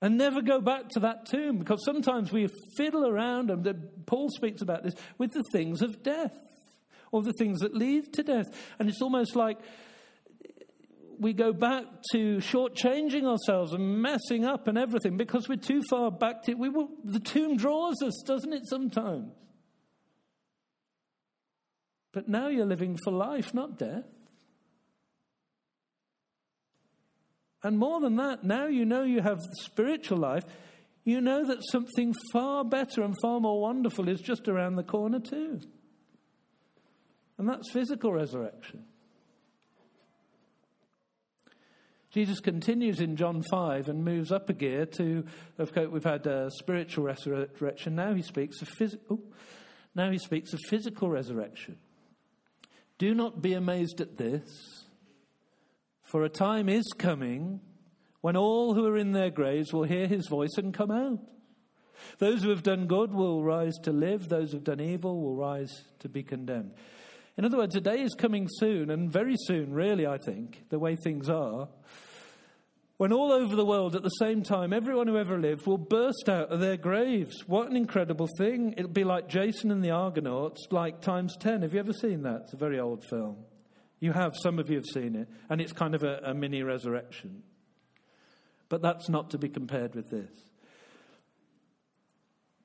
And 0.02 0.18
never 0.18 0.42
go 0.42 0.62
back 0.62 0.88
to 0.90 1.02
that 1.02 1.26
tomb 1.26 1.58
because 1.58 1.84
sometimes 1.84 2.32
we 2.32 2.48
fiddle 2.78 3.06
around, 3.06 3.52
and 3.52 4.06
Paul 4.06 4.30
speaks 4.30 4.62
about 4.62 4.84
this, 4.84 4.94
with 5.18 5.34
the 5.34 5.44
things 5.52 5.82
of 5.82 6.02
death 6.04 6.38
or 7.12 7.22
the 7.22 7.34
things 7.34 7.60
that 7.60 7.76
lead 7.76 8.14
to 8.14 8.24
death. 8.24 8.46
And 8.80 8.88
it's 8.88 9.02
almost 9.02 9.36
like 9.36 9.58
we 11.20 11.34
go 11.34 11.52
back 11.52 11.84
to 12.14 12.38
shortchanging 12.38 13.26
ourselves 13.26 13.74
and 13.74 14.02
messing 14.02 14.46
up 14.46 14.70
and 14.70 14.78
everything 14.78 15.18
because 15.18 15.50
we're 15.50 15.58
too 15.58 15.82
far 15.90 16.12
back 16.12 16.44
to 16.44 16.54
we 16.54 16.70
will, 16.70 16.90
the 17.04 17.20
tomb 17.20 17.58
draws 17.58 18.02
us, 18.02 18.24
doesn't 18.26 18.54
it, 18.54 18.64
sometimes? 18.68 19.34
But 22.14 22.30
now 22.30 22.48
you're 22.48 22.66
living 22.66 22.98
for 23.04 23.12
life, 23.12 23.54
not 23.54 23.78
death. 23.78 24.06
And 27.64 27.78
more 27.78 28.00
than 28.00 28.16
that, 28.18 28.44
now 28.44 28.68
you 28.68 28.86
know 28.86 29.04
you 29.04 29.22
have 29.22 29.42
spiritual 29.62 30.18
life, 30.18 30.46
you 31.04 31.22
know 31.22 31.46
that 31.46 31.60
something 31.72 32.14
far 32.32 32.64
better 32.64 33.02
and 33.04 33.16
far 33.22 33.40
more 33.40 33.62
wonderful 33.62 34.08
is 34.08 34.22
just 34.22 34.48
around 34.48 34.76
the 34.76 34.84
corner, 34.84 35.20
too. 35.20 35.60
And 37.38 37.48
that's 37.48 37.72
physical 37.72 38.14
resurrection. 38.14 38.86
Jesus 42.12 42.40
continues 42.40 43.02
in 43.02 43.16
John 43.16 43.44
5 43.44 43.88
and 43.88 44.04
moves 44.04 44.32
up 44.32 44.50
a 44.50 44.54
gear 44.54 44.86
to, 44.98 45.26
of 45.60 45.74
course, 45.74 45.90
we've 45.90 46.04
had 46.04 46.26
a 46.26 46.50
spiritual 46.52 47.06
resurrection. 47.06 47.96
Now 47.96 48.14
he 48.14 48.24
speaks 48.24 48.62
of 48.62 48.68
physical. 48.68 49.20
Oh, 49.22 49.34
now 49.94 50.10
he 50.10 50.18
speaks 50.18 50.54
of 50.54 50.60
physical 50.68 51.10
resurrection. 51.10 51.78
Do 52.98 53.14
not 53.14 53.42
be 53.42 53.54
amazed 53.54 54.02
at 54.02 54.18
this 54.18 54.86
for 56.10 56.24
a 56.24 56.30
time 56.30 56.68
is 56.68 56.92
coming 56.98 57.60
when 58.22 58.36
all 58.36 58.74
who 58.74 58.84
are 58.88 58.98
in 58.98 59.12
their 59.12 59.30
graves 59.30 59.72
will 59.72 59.84
hear 59.84 60.08
his 60.08 60.28
voice 60.28 60.58
and 60.58 60.74
come 60.74 60.90
out. 60.90 61.20
Those 62.18 62.42
who 62.42 62.50
have 62.50 62.64
done 62.64 62.88
good 62.88 63.14
will 63.14 63.44
rise 63.44 63.76
to 63.84 63.92
live, 63.92 64.28
those 64.28 64.52
who 64.52 64.58
have 64.58 64.64
done 64.64 64.82
evil 64.82 65.22
will 65.22 65.36
rise 65.36 65.84
to 66.00 66.10
be 66.10 66.24
condemned. 66.24 66.72
In 67.38 67.46
other 67.46 67.58
words, 67.58 67.76
a 67.76 67.82
day 67.82 68.02
is 68.02 68.16
coming 68.16 68.48
soon, 68.50 68.90
and 68.90 69.14
very 69.14 69.36
soon, 69.38 69.72
really, 69.72 70.08
I 70.08 70.18
think, 70.18 70.64
the 70.70 70.80
way 70.80 70.96
things 70.96 71.30
are, 71.30 71.70
when 72.98 73.14
all 73.14 73.32
over 73.32 73.56
the 73.56 73.66
world 73.66 73.96
at 73.96 74.02
the 74.02 74.10
same 74.10 74.42
time, 74.42 74.74
everyone 74.74 75.08
who 75.08 75.18
ever 75.18 75.38
lived 75.38 75.68
will 75.68 75.78
burst 75.78 76.28
out 76.28 76.50
of 76.50 76.60
their 76.60 76.76
graves. 76.76 77.44
What 77.46 77.70
an 77.70 77.78
incredible 77.78 78.28
thing. 78.40 78.74
It'll 78.78 78.90
be 78.90 79.04
like 79.04 79.30
Jason 79.30 79.70
and 79.70 79.84
the 79.84 79.92
Argonauts, 79.92 80.68
like 80.72 81.02
times 81.02 81.38
10. 81.40 81.62
Have 81.62 81.74
you 81.76 81.80
ever 81.80 81.94
seen 81.94 82.24
that? 82.24 82.42
It's 82.46 82.54
a 82.54 82.58
very 82.58 82.80
old 82.80 83.06
film. 83.06 83.46
You 84.00 84.14
have, 84.14 84.36
some 84.36 84.60
of 84.60 84.70
you 84.70 84.78
have 84.78 84.86
seen 84.86 85.16
it, 85.16 85.28
and 85.50 85.60
it's 85.60 85.74
kind 85.74 85.94
of 85.94 86.04
a, 86.04 86.22
a 86.24 86.34
mini 86.34 86.64
resurrection. 86.64 87.44
But 88.70 88.82
that's 88.82 89.10
not 89.10 89.32
to 89.32 89.38
be 89.38 89.50
compared 89.50 89.96
with 89.96 90.10
this. 90.10 90.30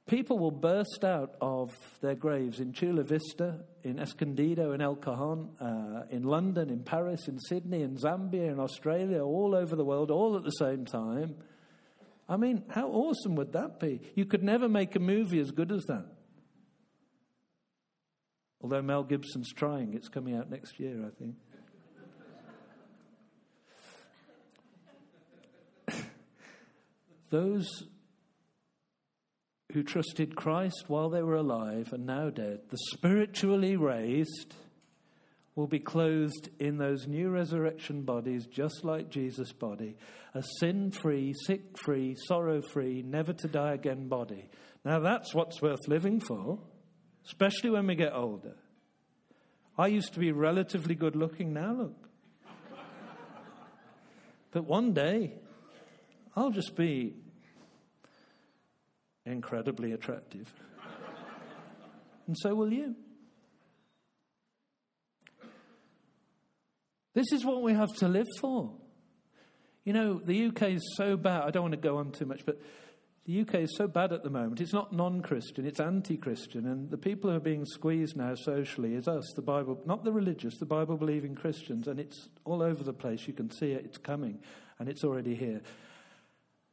People 0.06 0.38
will 0.38 0.50
burst 0.50 1.02
out 1.02 1.34
of 1.40 1.72
their 2.02 2.14
graves 2.14 2.60
in 2.60 2.74
Chula 2.74 3.04
Vista, 3.04 3.60
in 3.82 3.98
Escondido, 3.98 4.72
in 4.72 4.82
El 4.82 4.96
Cajon, 4.96 5.48
uh, 5.58 6.02
in 6.10 6.24
London, 6.24 6.68
in 6.68 6.80
Paris, 6.80 7.26
in 7.26 7.40
Sydney, 7.40 7.80
in 7.80 7.96
Zambia, 7.96 8.52
in 8.52 8.60
Australia, 8.60 9.24
all 9.24 9.54
over 9.54 9.74
the 9.74 9.84
world, 9.84 10.10
all 10.10 10.36
at 10.36 10.44
the 10.44 10.50
same 10.50 10.84
time. 10.84 11.36
I 12.28 12.36
mean, 12.36 12.64
how 12.68 12.88
awesome 12.88 13.34
would 13.36 13.54
that 13.54 13.80
be? 13.80 14.00
You 14.14 14.26
could 14.26 14.42
never 14.42 14.68
make 14.68 14.94
a 14.94 15.00
movie 15.00 15.40
as 15.40 15.50
good 15.50 15.72
as 15.72 15.84
that. 15.84 16.06
Although 18.64 18.80
Mel 18.80 19.04
Gibson's 19.04 19.52
trying, 19.52 19.92
it's 19.92 20.08
coming 20.08 20.34
out 20.34 20.48
next 20.48 20.80
year, 20.80 21.04
I 21.04 21.10
think. 25.90 26.06
Those 27.30 27.84
who 29.74 29.82
trusted 29.82 30.34
Christ 30.34 30.84
while 30.86 31.10
they 31.10 31.22
were 31.22 31.36
alive 31.36 31.92
and 31.92 32.06
now 32.06 32.30
dead, 32.30 32.60
the 32.70 32.78
spiritually 32.94 33.76
raised, 33.76 34.54
will 35.56 35.66
be 35.66 35.78
clothed 35.78 36.48
in 36.58 36.78
those 36.78 37.06
new 37.06 37.28
resurrection 37.28 38.00
bodies, 38.00 38.46
just 38.46 38.82
like 38.82 39.10
Jesus' 39.10 39.52
body, 39.52 39.94
a 40.32 40.42
sin 40.58 40.90
free, 40.90 41.34
sick 41.44 41.76
free, 41.76 42.16
sorrow 42.28 42.62
free, 42.72 43.02
never 43.02 43.34
to 43.34 43.46
die 43.46 43.74
again 43.74 44.08
body. 44.08 44.48
Now 44.86 45.00
that's 45.00 45.34
what's 45.34 45.60
worth 45.60 45.86
living 45.86 46.18
for 46.18 46.60
especially 47.26 47.70
when 47.70 47.86
we 47.86 47.94
get 47.94 48.12
older. 48.12 48.54
I 49.76 49.88
used 49.88 50.12
to 50.14 50.20
be 50.20 50.30
relatively 50.32 50.94
good 50.94 51.16
looking, 51.16 51.52
now 51.52 51.72
look. 51.72 52.08
but 54.52 54.64
one 54.64 54.92
day, 54.92 55.34
I'll 56.36 56.50
just 56.50 56.76
be 56.76 57.16
incredibly 59.26 59.92
attractive. 59.92 60.52
and 62.26 62.36
so 62.38 62.54
will 62.54 62.72
you. 62.72 62.94
This 67.14 67.32
is 67.32 67.44
what 67.44 67.62
we 67.62 67.74
have 67.74 67.94
to 67.96 68.08
live 68.08 68.26
for. 68.40 68.72
You 69.84 69.92
know, 69.92 70.18
the 70.18 70.46
UK 70.46 70.62
is 70.70 70.94
so 70.96 71.16
bad. 71.16 71.42
I 71.42 71.50
don't 71.50 71.62
want 71.62 71.74
to 71.74 71.80
go 71.80 71.98
on 71.98 72.10
too 72.10 72.26
much, 72.26 72.44
but 72.44 72.60
the 73.26 73.40
UK 73.40 73.54
is 73.54 73.74
so 73.76 73.88
bad 73.88 74.12
at 74.12 74.22
the 74.22 74.28
moment. 74.28 74.60
It's 74.60 74.74
not 74.74 74.92
non 74.92 75.22
Christian, 75.22 75.64
it's 75.64 75.80
anti 75.80 76.16
Christian. 76.16 76.66
And 76.66 76.90
the 76.90 76.98
people 76.98 77.30
who 77.30 77.36
are 77.36 77.40
being 77.40 77.64
squeezed 77.64 78.16
now 78.16 78.34
socially 78.34 78.94
is 78.94 79.08
us, 79.08 79.24
the 79.34 79.42
Bible, 79.42 79.80
not 79.86 80.04
the 80.04 80.12
religious, 80.12 80.58
the 80.58 80.66
Bible 80.66 80.96
believing 80.98 81.34
Christians. 81.34 81.88
And 81.88 81.98
it's 81.98 82.28
all 82.44 82.62
over 82.62 82.84
the 82.84 82.92
place. 82.92 83.26
You 83.26 83.32
can 83.32 83.50
see 83.50 83.72
it, 83.72 83.84
it's 83.86 83.96
coming, 83.96 84.40
and 84.78 84.90
it's 84.90 85.04
already 85.04 85.34
here. 85.34 85.62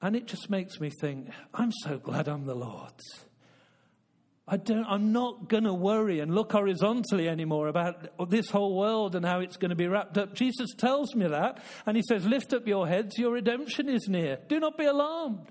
And 0.01 0.15
it 0.15 0.27
just 0.27 0.49
makes 0.49 0.79
me 0.81 0.89
think, 0.99 1.29
I'm 1.53 1.71
so 1.71 1.97
glad 1.97 2.27
I'm 2.27 2.45
the 2.45 2.55
Lord's. 2.55 3.23
I 4.47 4.57
don't, 4.57 4.85
I'm 4.85 5.13
not 5.13 5.47
going 5.47 5.63
to 5.63 5.73
worry 5.73 6.19
and 6.19 6.35
look 6.35 6.51
horizontally 6.51 7.29
anymore 7.29 7.67
about 7.67 8.29
this 8.29 8.49
whole 8.49 8.75
world 8.75 9.15
and 9.15 9.23
how 9.25 9.39
it's 9.39 9.55
going 9.55 9.69
to 9.69 9.75
be 9.75 9.87
wrapped 9.87 10.17
up. 10.17 10.33
Jesus 10.33 10.71
tells 10.77 11.15
me 11.15 11.27
that, 11.27 11.63
and 11.85 11.95
he 11.95 12.03
says, 12.03 12.25
Lift 12.25 12.51
up 12.51 12.67
your 12.67 12.87
heads, 12.87 13.17
your 13.17 13.31
redemption 13.31 13.87
is 13.87 14.09
near. 14.09 14.39
Do 14.49 14.59
not 14.59 14.77
be 14.77 14.85
alarmed 14.85 15.47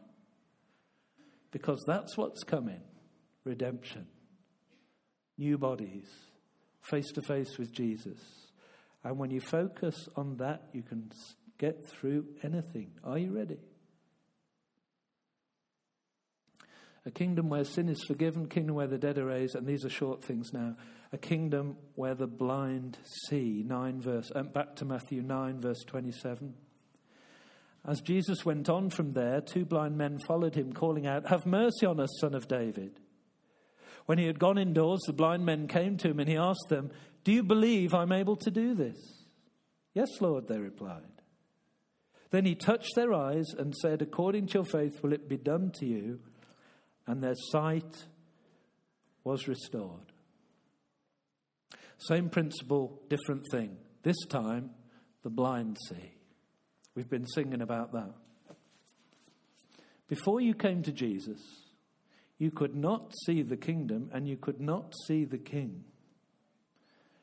because 1.51 1.83
that's 1.87 2.17
what's 2.17 2.43
coming 2.45 2.81
redemption, 3.45 4.07
new 5.39 5.57
bodies, 5.57 6.09
face 6.83 7.11
to 7.13 7.23
face 7.23 7.59
with 7.59 7.73
Jesus. 7.73 8.19
And 9.03 9.19
when 9.19 9.31
you 9.31 9.41
focus 9.41 10.09
on 10.15 10.37
that, 10.37 10.69
you 10.73 10.83
can 10.83 11.11
get 11.59 11.87
through 11.87 12.27
anything. 12.43 12.91
Are 13.03 13.19
you 13.19 13.35
ready? 13.35 13.59
A 17.07 17.11
kingdom 17.11 17.49
where 17.49 17.65
sin 17.65 17.89
is 17.89 18.05
forgiven, 18.07 18.47
kingdom 18.47 18.77
where 18.77 18.87
the 18.87 18.99
dead 18.99 19.17
are 19.17 19.25
raised, 19.25 19.55
and 19.55 19.67
these 19.67 19.87
are 19.87 19.91
short 19.91 20.23
things 20.23 20.53
now. 20.53 20.77
A 21.13 21.19
kingdom 21.19 21.77
where 21.95 22.15
the 22.15 22.27
blind 22.27 22.99
see. 23.27 23.65
Nine 23.67 24.03
verse, 24.03 24.31
um, 24.35 24.49
back 24.49 24.77
to 24.77 24.85
Matthew 24.85 25.23
9, 25.23 25.61
verse 25.61 25.83
27. 25.87 26.55
As 27.87 28.01
Jesus 28.01 28.45
went 28.45 28.69
on 28.69 28.91
from 28.91 29.13
there, 29.13 29.41
two 29.41 29.65
blind 29.65 29.97
men 29.97 30.19
followed 30.27 30.55
him, 30.55 30.73
calling 30.73 31.07
out, 31.07 31.29
Have 31.29 31.47
mercy 31.47 31.87
on 31.87 31.99
us, 31.99 32.11
son 32.21 32.35
of 32.35 32.47
David. 32.47 33.01
When 34.07 34.19
he 34.19 34.27
had 34.27 34.39
gone 34.39 34.59
indoors, 34.59 35.01
the 35.07 35.13
blind 35.13 35.47
men 35.47 35.67
came 35.67 35.97
to 35.99 36.09
him 36.09 36.21
and 36.21 36.29
he 36.29 36.37
asked 36.37 36.69
them, 36.69 36.91
Do 37.25 37.33
you 37.33 37.43
believe 37.43 37.95
I'm 37.95 38.13
able 38.13 38.37
to 38.37 38.51
do 38.51 38.75
this? 38.75 38.99
Yes, 39.95 40.09
Lord, 40.21 40.47
they 40.47 40.59
replied. 40.59 41.03
Then 42.31 42.45
he 42.45 42.55
touched 42.55 42.95
their 42.95 43.13
eyes 43.13 43.47
and 43.59 43.75
said, 43.75 44.03
According 44.03 44.49
to 44.49 44.55
your 44.55 44.65
faith 44.65 45.03
will 45.03 45.13
it 45.13 45.29
be 45.29 45.37
done 45.37 45.73
to 45.77 45.87
you. 45.87 46.21
And 47.07 47.23
their 47.23 47.35
sight 47.51 48.07
was 49.25 49.49
restored. 49.49 50.13
Same 51.99 52.31
principle, 52.31 53.03
different 53.09 53.47
thing. 53.51 53.77
This 54.03 54.17
time, 54.29 54.71
the 55.23 55.31
blind 55.31 55.77
see. 55.89 56.20
We've 57.01 57.09
been 57.09 57.27
singing 57.29 57.63
about 57.63 57.95
that. 57.95 58.13
Before 60.07 60.39
you 60.39 60.53
came 60.53 60.83
to 60.83 60.93
Jesus, 60.93 61.41
you 62.37 62.51
could 62.51 62.77
not 62.77 63.15
see 63.25 63.41
the 63.41 63.57
kingdom 63.57 64.11
and 64.13 64.29
you 64.29 64.37
could 64.37 64.61
not 64.61 64.93
see 65.07 65.25
the 65.25 65.39
king. 65.39 65.85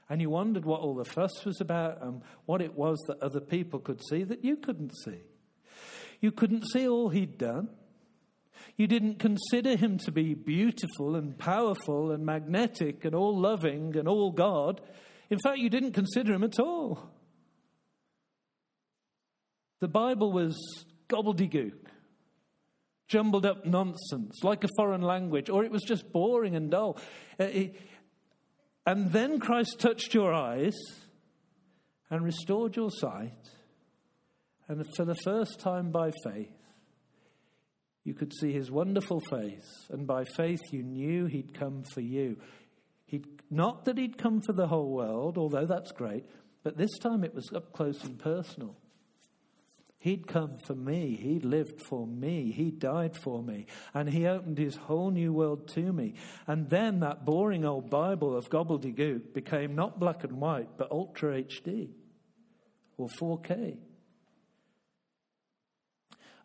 And 0.10 0.20
you 0.20 0.32
wondered 0.32 0.66
what 0.66 0.82
all 0.82 0.96
the 0.96 1.06
fuss 1.06 1.46
was 1.46 1.62
about 1.62 2.02
and 2.02 2.24
what 2.48 2.64
it 2.64 2.74
was 2.74 2.98
that 3.08 3.22
other 3.22 3.40
people 3.40 3.80
could 3.80 4.02
see 4.10 4.24
that 4.24 4.44
you 4.44 4.58
couldn't 4.58 4.94
see. 5.06 5.22
You 6.22 6.32
couldn't 6.32 6.66
see 6.74 6.88
all 6.88 7.10
he'd 7.10 7.38
done. 7.38 7.70
You 8.78 8.88
didn't 8.88 9.20
consider 9.20 9.76
him 9.76 10.00
to 10.00 10.12
be 10.12 10.34
beautiful 10.34 11.16
and 11.16 11.38
powerful 11.38 12.10
and 12.10 12.26
magnetic 12.26 13.06
and 13.06 13.14
all 13.14 13.38
loving 13.38 13.96
and 13.96 14.08
all 14.08 14.32
God. 14.32 14.82
In 15.30 15.38
fact, 15.38 15.60
you 15.60 15.70
didn't 15.70 15.92
consider 15.92 16.34
him 16.34 16.44
at 16.44 16.60
all. 16.60 17.12
The 19.80 19.88
Bible 19.88 20.32
was 20.32 20.58
gobbledygook, 21.10 21.74
jumbled 23.08 23.46
up 23.46 23.66
nonsense, 23.66 24.44
like 24.44 24.64
a 24.64 24.70
foreign 24.76 25.02
language, 25.02 25.50
or 25.50 25.64
it 25.64 25.72
was 25.72 25.84
just 25.84 26.12
boring 26.12 26.56
and 26.56 26.72
dull. 26.72 26.98
Uh, 27.40 27.48
and 28.86 29.12
then 29.12 29.40
Christ 29.40 29.80
touched 29.80 30.14
your 30.14 30.34
eyes 30.34 30.76
and 32.10 32.24
restored 32.24 32.76
your 32.76 32.90
sight. 32.90 33.50
And 34.68 34.86
for 34.96 35.06
the 35.06 35.16
first 35.16 35.60
time 35.60 35.92
by 35.92 36.12
faith, 36.24 36.52
you 38.04 38.14
could 38.14 38.34
see 38.34 38.54
his 38.54 38.72
wonderful 38.72 39.22
face. 39.30 39.86
And 39.90 40.08
by 40.08 40.24
faith, 40.36 40.62
you 40.72 40.84
knew 40.84 41.26
he'd 41.26 41.54
come 41.54 41.84
for 41.94 42.02
you. 42.02 42.38
He'd, 43.06 43.26
not 43.50 43.86
that 43.86 43.98
he'd 43.98 44.18
come 44.18 44.42
for 44.42 44.54
the 44.54 44.68
whole 44.68 44.92
world, 44.92 45.38
although 45.38 45.66
that's 45.66 45.92
great, 45.92 46.26
but 46.64 46.78
this 46.78 46.98
time 47.00 47.24
it 47.24 47.36
was 47.36 47.50
up 47.54 47.74
close 47.74 48.04
and 48.04 48.18
personal. 48.18 48.76
He'd 50.00 50.28
come 50.28 50.60
for 50.60 50.76
me. 50.76 51.16
He 51.16 51.40
lived 51.40 51.82
for 51.82 52.06
me. 52.06 52.52
He 52.52 52.70
died 52.70 53.18
for 53.18 53.42
me. 53.42 53.66
And 53.94 54.08
he 54.10 54.28
opened 54.28 54.60
his 54.60 54.76
whole 54.76 55.10
new 55.10 55.34
world 55.34 55.68
to 55.70 55.92
me. 55.92 56.14
And 56.46 56.70
then 56.70 57.00
that 57.00 57.26
boring 57.26 57.66
old 57.66 57.90
Bible 57.90 58.38
of 58.38 58.50
gobbledygook 58.50 59.34
became 59.34 59.76
not 59.76 60.00
black 60.00 60.24
and 60.24 60.40
white, 60.40 60.78
but 60.78 60.92
Ultra 60.92 61.42
HD 61.42 61.90
or 62.98 63.08
4K. 63.08 63.78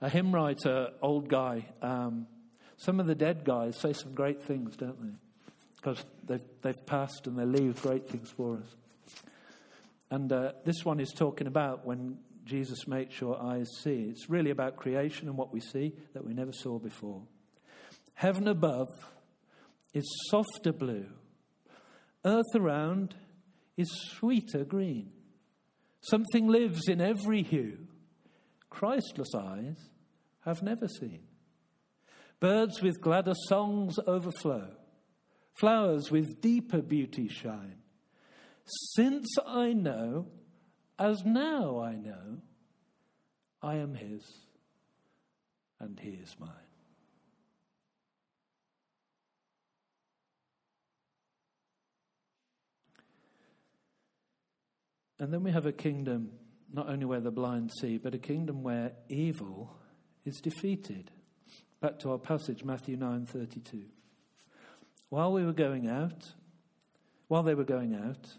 A 0.00 0.08
hymn 0.08 0.34
writer, 0.34 0.88
old 1.00 1.28
guy, 1.28 1.66
um, 1.82 2.26
some 2.76 2.98
of 2.98 3.06
the 3.06 3.14
dead 3.14 3.44
guys 3.44 3.78
say 3.78 3.92
some 3.92 4.14
great 4.14 4.42
things, 4.42 4.76
don't 4.76 5.00
they? 5.00 5.14
Because 5.76 6.04
they've, 6.26 6.44
they've 6.62 6.86
passed 6.86 7.26
and 7.26 7.38
they 7.38 7.44
leave 7.44 7.80
great 7.80 8.08
things 8.08 8.30
for 8.30 8.56
us. 8.56 9.22
And 10.10 10.32
uh, 10.32 10.52
this 10.64 10.84
one 10.84 10.98
is 10.98 11.12
talking 11.16 11.46
about 11.46 11.86
when 11.86 12.18
Jesus 12.44 12.86
makes 12.86 13.20
your 13.20 13.40
eyes 13.40 13.68
see. 13.82 14.08
It's 14.10 14.28
really 14.28 14.50
about 14.50 14.76
creation 14.76 15.28
and 15.28 15.36
what 15.36 15.52
we 15.52 15.60
see 15.60 15.94
that 16.14 16.24
we 16.24 16.34
never 16.34 16.52
saw 16.52 16.78
before. 16.78 17.22
Heaven 18.14 18.48
above 18.48 18.88
is 19.94 20.04
softer 20.30 20.72
blue, 20.72 21.06
earth 22.24 22.54
around 22.54 23.14
is 23.76 23.90
sweeter 24.12 24.64
green. 24.64 25.12
Something 26.00 26.48
lives 26.48 26.88
in 26.88 27.00
every 27.00 27.42
hue 27.42 27.78
Christless 28.70 29.34
eyes 29.34 29.76
have 30.44 30.62
never 30.62 30.88
seen. 30.88 31.20
Birds 32.40 32.82
with 32.82 33.00
gladder 33.00 33.34
songs 33.46 33.96
overflow, 34.06 34.68
flowers 35.54 36.10
with 36.10 36.40
deeper 36.40 36.82
beauty 36.82 37.28
shine. 37.28 37.76
Since 38.64 39.28
I 39.46 39.72
know 39.72 40.26
as 40.98 41.24
now 41.24 41.80
I 41.80 41.94
know 41.94 42.38
I 43.62 43.76
am 43.76 43.94
his 43.94 44.22
and 45.80 45.98
he 45.98 46.10
is 46.10 46.36
mine. 46.38 46.50
And 55.18 55.32
then 55.32 55.44
we 55.44 55.52
have 55.52 55.66
a 55.66 55.72
kingdom 55.72 56.32
not 56.72 56.88
only 56.88 57.04
where 57.04 57.20
the 57.20 57.30
blind 57.30 57.70
see, 57.80 57.98
but 57.98 58.14
a 58.14 58.18
kingdom 58.18 58.62
where 58.62 58.92
evil 59.08 59.76
is 60.24 60.40
defeated. 60.40 61.10
Back 61.80 61.98
to 62.00 62.10
our 62.10 62.18
passage, 62.18 62.64
Matthew 62.64 62.96
9:32. 62.96 63.84
While 65.10 65.32
we 65.32 65.44
were 65.44 65.52
going 65.52 65.86
out, 65.86 66.34
while 67.28 67.42
they 67.42 67.54
were 67.54 67.64
going 67.64 67.94
out, 67.94 68.36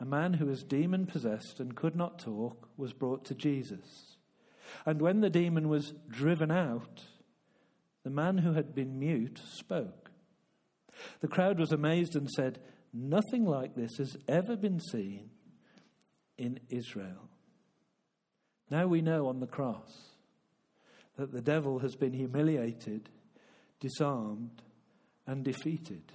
a 0.00 0.04
man 0.04 0.34
who 0.34 0.46
was 0.46 0.62
demon 0.62 1.06
possessed 1.06 1.60
and 1.60 1.76
could 1.76 1.94
not 1.96 2.18
talk 2.18 2.68
was 2.76 2.92
brought 2.92 3.24
to 3.26 3.34
Jesus. 3.34 4.16
And 4.84 5.00
when 5.00 5.20
the 5.20 5.30
demon 5.30 5.68
was 5.68 5.92
driven 6.08 6.50
out, 6.50 7.02
the 8.02 8.10
man 8.10 8.38
who 8.38 8.52
had 8.52 8.74
been 8.74 8.98
mute 8.98 9.40
spoke. 9.52 10.10
The 11.20 11.28
crowd 11.28 11.58
was 11.58 11.72
amazed 11.72 12.16
and 12.16 12.30
said, 12.30 12.58
Nothing 12.92 13.44
like 13.44 13.74
this 13.74 13.96
has 13.98 14.16
ever 14.28 14.56
been 14.56 14.78
seen 14.78 15.30
in 16.38 16.60
Israel. 16.68 17.28
Now 18.70 18.86
we 18.86 19.00
know 19.00 19.26
on 19.28 19.40
the 19.40 19.46
cross 19.46 20.14
that 21.16 21.32
the 21.32 21.40
devil 21.40 21.80
has 21.80 21.96
been 21.96 22.12
humiliated, 22.12 23.08
disarmed, 23.80 24.62
and 25.26 25.44
defeated. 25.44 26.12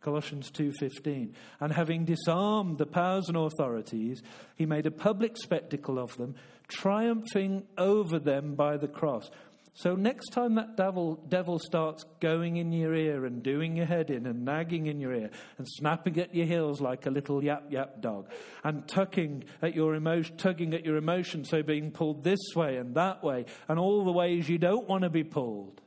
Colossians 0.00 0.50
2:15 0.50 1.34
and 1.60 1.72
having 1.72 2.04
disarmed 2.04 2.78
the 2.78 2.86
powers 2.86 3.28
and 3.28 3.36
authorities 3.36 4.22
he 4.56 4.66
made 4.66 4.86
a 4.86 4.90
public 4.90 5.36
spectacle 5.36 5.98
of 5.98 6.16
them 6.16 6.34
triumphing 6.68 7.66
over 7.76 8.18
them 8.18 8.54
by 8.54 8.76
the 8.76 8.88
cross 8.88 9.30
so 9.74 9.94
next 9.94 10.30
time 10.30 10.56
that 10.56 10.76
devil, 10.76 11.14
devil 11.28 11.58
starts 11.58 12.04
going 12.20 12.56
in 12.56 12.72
your 12.72 12.94
ear 12.94 13.24
and 13.24 13.42
doing 13.42 13.76
your 13.76 13.86
head 13.86 14.10
in 14.10 14.26
and 14.26 14.44
nagging 14.44 14.86
in 14.86 15.00
your 15.00 15.12
ear 15.12 15.30
and 15.58 15.66
snapping 15.68 16.18
at 16.18 16.34
your 16.34 16.46
heels 16.46 16.80
like 16.80 17.06
a 17.06 17.10
little 17.10 17.42
yap 17.42 17.64
yap 17.70 18.00
dog 18.00 18.28
and 18.64 18.86
tugging 18.88 19.44
at 19.62 19.74
your 19.74 19.94
emotion, 19.94 20.36
tugging 20.36 20.74
at 20.74 20.84
your 20.84 20.96
emotion, 20.96 21.44
so 21.44 21.62
being 21.62 21.90
pulled 21.90 22.24
this 22.24 22.54
way 22.54 22.76
and 22.76 22.94
that 22.94 23.22
way 23.22 23.46
and 23.68 23.78
all 23.78 24.04
the 24.04 24.12
ways 24.12 24.48
you 24.48 24.58
don't 24.58 24.88
want 24.88 25.02
to 25.02 25.10
be 25.10 25.24
pulled, 25.24 25.80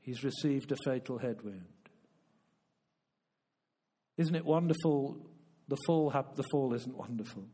he's 0.00 0.22
received 0.22 0.70
a 0.70 0.76
fatal 0.84 1.18
head 1.18 1.42
wound. 1.42 1.79
Isn't 4.20 4.34
it 4.34 4.44
wonderful? 4.44 5.16
The 5.68 5.78
fall, 5.86 6.10
the 6.10 6.44
fall 6.50 6.74
isn't 6.74 6.94
wonderful. 6.94 7.46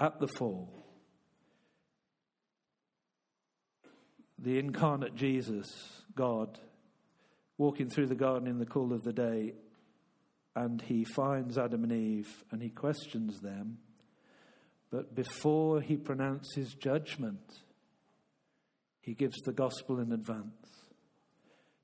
At 0.00 0.18
the 0.18 0.28
fall, 0.38 0.72
the 4.38 4.58
incarnate 4.58 5.14
Jesus, 5.14 5.66
God, 6.14 6.58
walking 7.58 7.90
through 7.90 8.06
the 8.06 8.14
garden 8.14 8.48
in 8.48 8.58
the 8.58 8.64
cool 8.64 8.94
of 8.94 9.02
the 9.02 9.12
day, 9.12 9.52
and 10.56 10.80
he 10.80 11.04
finds 11.04 11.58
Adam 11.58 11.84
and 11.84 11.92
Eve 11.92 12.44
and 12.50 12.62
he 12.62 12.70
questions 12.70 13.40
them. 13.40 13.80
But 14.90 15.14
before 15.14 15.82
he 15.82 15.98
pronounces 15.98 16.72
judgment, 16.72 17.60
he 19.02 19.12
gives 19.12 19.36
the 19.42 19.52
gospel 19.52 20.00
in 20.00 20.10
advance. 20.10 20.88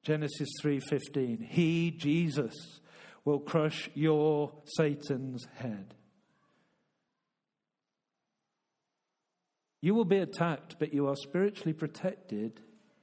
Genesis 0.03 0.49
3:15 0.63 1.43
He 1.43 1.91
Jesus 1.91 2.55
will 3.25 3.41
crush 3.41 3.91
your 3.95 4.53
Satan's 4.65 5.47
head. 5.57 5.95
You 9.81 9.95
will 9.95 10.05
be 10.05 10.19
attacked, 10.19 10.77
but 10.79 10.93
you 10.93 11.07
are 11.07 11.17
spiritually 11.17 11.73
protected 11.73 12.61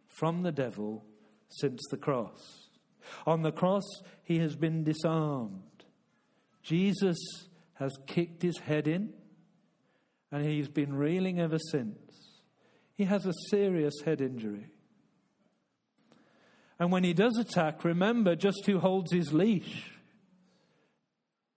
from 0.08 0.44
the 0.44 0.52
devil 0.52 1.06
since 1.50 1.82
the 1.90 1.98
cross. 1.98 2.70
On 3.26 3.44
the 3.44 3.52
cross, 3.52 3.86
he 4.24 4.40
has 4.40 4.56
been 4.56 4.84
disarmed. 4.84 5.62
Jesus 6.64 7.18
has 7.76 7.96
kicked 8.08 8.42
his 8.42 8.58
head 8.60 8.88
in, 8.88 9.14
and 10.32 10.44
he's 10.44 10.68
been 10.68 10.96
reeling 10.96 11.40
ever 11.40 11.60
since. 11.72 12.00
He 12.96 13.04
has 13.06 13.26
a 13.26 13.34
serious 13.50 13.94
head 14.04 14.22
injury. 14.22 14.68
And 16.80 16.92
when 16.92 17.04
he 17.04 17.14
does 17.14 17.38
attack, 17.38 17.84
remember 17.84 18.36
just 18.36 18.66
who 18.66 18.80
holds 18.80 19.12
his 19.12 19.32
leash. 19.32 19.92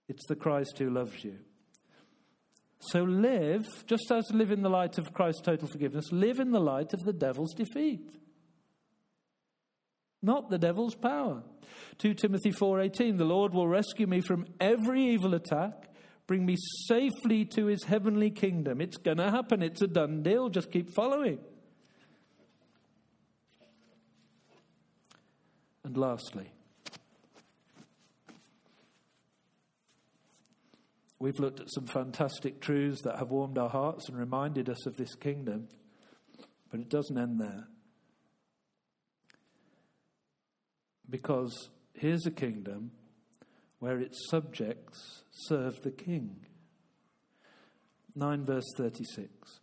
It's 0.09 0.27
the 0.27 0.37
Christ 0.37 0.79
who 0.79 0.91
loves 0.91 1.23
you. 1.23 1.39
So 2.81 3.03
live, 3.03 3.67
just 3.87 4.11
as 4.11 4.31
live 4.33 4.51
in 4.53 4.63
the 4.63 4.71
light 4.71 4.99
of 4.99 5.13
Christ's 5.13 5.43
total 5.43 5.69
forgiveness, 5.69 6.13
live 6.13 6.39
in 6.39 6.53
the 6.53 6.61
light 6.61 6.95
of 6.95 7.05
the 7.05 7.13
devil's 7.13 7.55
defeat. 7.55 8.11
not 10.21 10.51
the 10.51 10.59
devil's 10.59 10.97
power. 10.97 11.45
2 11.99 12.15
Timothy 12.15 12.51
4:18 12.51 13.19
The 13.19 13.25
Lord 13.25 13.55
will 13.55 13.69
rescue 13.69 14.07
me 14.07 14.21
from 14.21 14.47
every 14.59 15.05
evil 15.05 15.35
attack, 15.35 15.89
bring 16.27 16.45
me 16.45 16.57
safely 16.87 17.45
to 17.45 17.67
his 17.67 17.85
heavenly 17.85 18.31
kingdom. 18.31 18.81
It's 18.81 18.97
going 18.97 19.19
to 19.19 19.31
happen. 19.31 19.63
It's 19.63 19.81
a 19.81 19.87
done 19.87 20.23
deal. 20.25 20.49
Just 20.49 20.73
keep 20.73 20.91
following. 20.91 21.39
And 25.85 25.97
lastly, 25.97 26.51
we've 31.19 31.41
looked 31.41 31.61
at 31.61 31.71
some 31.71 31.87
fantastic 31.87 32.61
truths 32.61 33.03
that 33.03 33.19
have 33.19 33.31
warmed 33.31 33.59
our 33.59 33.69
hearts 33.69 34.09
and 34.09 34.19
reminded 34.19 34.69
us 34.69 34.87
of 34.87 34.97
this 34.97 35.15
kingdom, 35.15 35.69
but 36.71 36.81
it 36.81 36.89
doesn't 36.89 37.19
end 37.19 37.41
there. 37.41 37.67
Because 41.09 41.71
here's 41.95 42.27
a 42.27 42.31
kingdom 42.31 42.93
where 43.79 43.99
its 43.99 44.29
subjects 44.31 45.23
serve 45.31 45.83
the 45.83 45.91
king. 45.91 46.45
9 48.15 48.45
verse 48.45 48.67
36. 48.77 49.61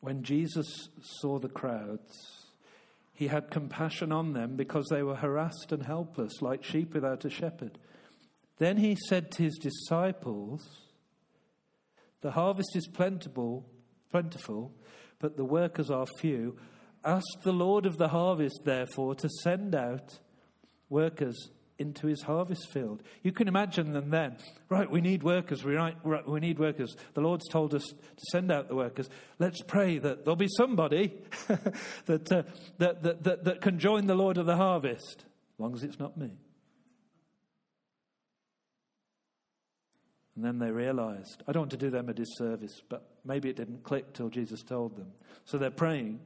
When 0.00 0.22
Jesus 0.22 0.88
saw 1.20 1.38
the 1.38 1.48
crowds, 1.48 2.46
he 3.12 3.28
had 3.28 3.50
compassion 3.50 4.12
on 4.12 4.34
them 4.34 4.56
because 4.56 4.86
they 4.90 5.02
were 5.02 5.16
harassed 5.16 5.72
and 5.72 5.84
helpless, 5.84 6.42
like 6.42 6.62
sheep 6.62 6.92
without 6.92 7.24
a 7.24 7.30
shepherd. 7.30 7.78
Then 8.58 8.78
he 8.78 8.96
said 9.08 9.30
to 9.32 9.42
his 9.42 9.58
disciples, 9.58 10.66
The 12.20 12.32
harvest 12.32 12.74
is 12.74 12.86
plentiful, 12.86 13.66
plentiful, 14.10 14.72
but 15.18 15.36
the 15.36 15.44
workers 15.44 15.90
are 15.90 16.06
few. 16.18 16.56
Ask 17.04 17.26
the 17.44 17.52
Lord 17.52 17.86
of 17.86 17.98
the 17.98 18.08
harvest, 18.08 18.60
therefore, 18.64 19.14
to 19.16 19.28
send 19.42 19.74
out 19.74 20.18
workers 20.88 21.50
into 21.78 22.06
his 22.06 22.22
harvest 22.22 22.70
field. 22.70 23.02
You 23.22 23.32
can 23.32 23.48
imagine 23.48 23.92
them 23.92 24.10
then. 24.10 24.36
Right, 24.68 24.90
we 24.90 25.00
need 25.00 25.22
workers. 25.22 25.62
We, 25.62 25.74
right, 25.76 25.96
we 26.26 26.40
need 26.40 26.58
workers. 26.58 26.96
The 27.14 27.20
Lord's 27.20 27.46
told 27.48 27.74
us 27.74 27.84
to 27.84 28.24
send 28.30 28.50
out 28.50 28.68
the 28.68 28.74
workers. 28.74 29.10
Let's 29.38 29.60
pray 29.62 29.98
that 29.98 30.24
there'll 30.24 30.36
be 30.36 30.48
somebody 30.56 31.12
that, 32.06 32.32
uh, 32.32 32.42
that, 32.78 33.02
that, 33.02 33.22
that, 33.24 33.44
that 33.44 33.60
can 33.60 33.78
join 33.78 34.06
the 34.06 34.14
Lord 34.14 34.38
of 34.38 34.46
the 34.46 34.56
harvest, 34.56 35.24
as 35.26 35.60
long 35.60 35.74
as 35.74 35.82
it's 35.82 35.98
not 35.98 36.16
me. 36.16 36.32
And 40.36 40.44
then 40.44 40.58
they 40.58 40.70
realized, 40.70 41.42
I 41.48 41.52
don't 41.52 41.62
want 41.62 41.70
to 41.72 41.76
do 41.78 41.90
them 41.90 42.10
a 42.10 42.14
disservice, 42.14 42.82
but 42.88 43.08
maybe 43.24 43.48
it 43.48 43.56
didn't 43.56 43.82
click 43.82 44.12
till 44.12 44.28
Jesus 44.28 44.62
told 44.62 44.96
them. 44.96 45.12
So 45.46 45.56
they're 45.56 45.70
praying 45.70 46.20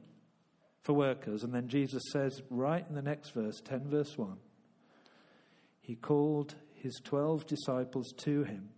for 0.83 0.93
workers. 0.93 1.43
And 1.43 1.53
then 1.53 1.69
Jesus 1.69 2.03
says, 2.11 2.41
right 2.49 2.85
in 2.87 2.95
the 2.95 3.01
next 3.01 3.29
verse, 3.29 3.61
10 3.63 3.89
verse 3.89 4.17
1, 4.17 4.35
he 5.79 5.95
called 5.95 6.55
his 6.73 6.99
12 7.03 7.47
disciples 7.47 8.11
to 8.17 8.43
him 8.43 8.69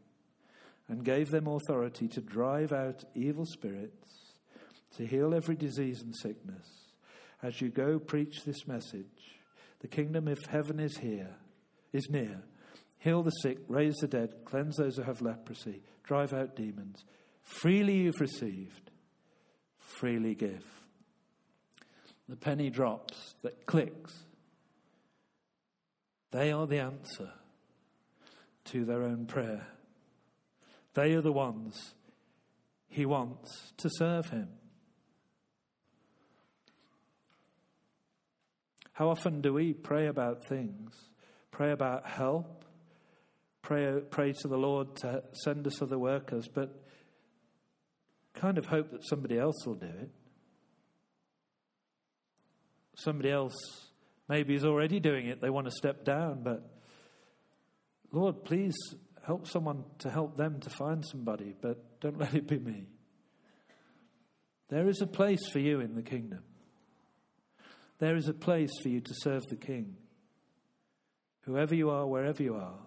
and 0.88 1.04
gave 1.04 1.32
them 1.32 1.48
authority 1.48 2.08
to 2.10 2.22
drive 2.22 2.72
out 2.72 3.04
evil 3.16 3.46
spirits, 3.46 4.36
to 4.98 5.06
heal 5.06 5.34
every 5.34 5.56
disease 5.56 6.02
and 6.02 6.16
sickness. 6.16 6.68
As 7.42 7.60
you 7.60 7.70
go, 7.70 7.98
preach 7.98 8.44
this 8.46 8.68
message. 8.68 9.38
The 9.80 9.88
kingdom 9.88 10.28
of 10.28 10.46
heaven 10.46 10.80
is 10.80 10.98
here, 10.98 11.36
is 11.92 12.10
near. 12.10 12.44
Heal 13.04 13.22
the 13.22 13.32
sick, 13.32 13.58
raise 13.68 13.96
the 13.96 14.08
dead, 14.08 14.46
cleanse 14.46 14.78
those 14.78 14.96
who 14.96 15.04
have 15.04 15.22
leprosy, 15.22 15.82
drive 16.04 16.32
out 16.32 16.56
demons. 16.56 17.04
Freely 17.44 17.98
you've 17.98 18.22
received, 18.22 18.92
freely 19.78 20.36
give 20.36 20.64
the 22.30 22.36
penny 22.38 22.70
drops, 22.70 23.36
that 23.42 23.66
clicks, 23.66 24.24
they 26.32 26.52
are 26.52 26.66
the 26.66 26.80
answer 26.80 27.30
to 28.66 28.86
their 28.86 29.04
own 29.04 29.26
prayer. 29.26 29.68
They 30.94 31.14
are 31.14 31.22
the 31.22 31.34
ones 31.34 31.94
he 32.88 33.06
wants 33.06 33.74
to 33.78 33.90
serve 33.98 34.30
him. 34.30 34.48
How 38.94 39.10
often 39.10 39.42
do 39.42 39.54
we 39.54 39.74
pray 39.74 40.08
about 40.08 40.46
things, 40.46 40.94
pray 41.52 41.72
about 41.72 42.08
help, 42.08 42.63
pray, 43.64 44.02
pray 44.12 44.34
to 44.42 44.48
the 44.48 44.58
Lord 44.58 44.96
to 44.98 45.24
send 45.44 45.66
us 45.66 45.82
other 45.82 45.98
workers, 45.98 46.48
but 46.54 46.84
kind 48.36 48.60
of 48.60 48.68
hope 48.68 48.92
that 48.92 49.04
somebody 49.04 49.40
else 49.40 49.66
will 49.66 49.76
do 49.76 49.88
it? 49.88 50.10
somebody 52.96 53.32
else 53.32 53.54
maybe 54.30 54.56
is 54.56 54.66
already 54.66 55.00
doing 55.00 55.28
it, 55.28 55.42
they 55.42 55.50
want 55.50 55.66
to 55.66 55.72
step 55.72 56.04
down, 56.06 56.42
but 56.44 56.70
Lord, 58.12 58.44
please 58.46 58.76
help 59.26 59.48
someone 59.48 59.84
to 60.00 60.10
help 60.10 60.38
them 60.38 60.60
to 60.62 60.70
find 60.70 61.04
somebody, 61.06 61.56
but 61.60 62.00
don't 62.00 62.18
let 62.20 62.34
it 62.34 62.48
be 62.48 62.60
me. 62.60 62.86
There 64.70 64.88
is 64.88 65.02
a 65.02 65.08
place 65.08 65.48
for 65.52 65.60
you 65.60 65.80
in 65.80 65.96
the 65.96 66.02
kingdom. 66.02 66.44
There 68.00 68.16
is 68.16 68.28
a 68.28 68.34
place 68.34 68.72
for 68.82 68.90
you 68.90 69.02
to 69.02 69.14
serve 69.14 69.44
the 69.48 69.56
King, 69.56 69.96
whoever 71.42 71.76
you 71.76 71.90
are, 71.90 72.08
wherever 72.08 72.42
you 72.42 72.56
are. 72.56 72.80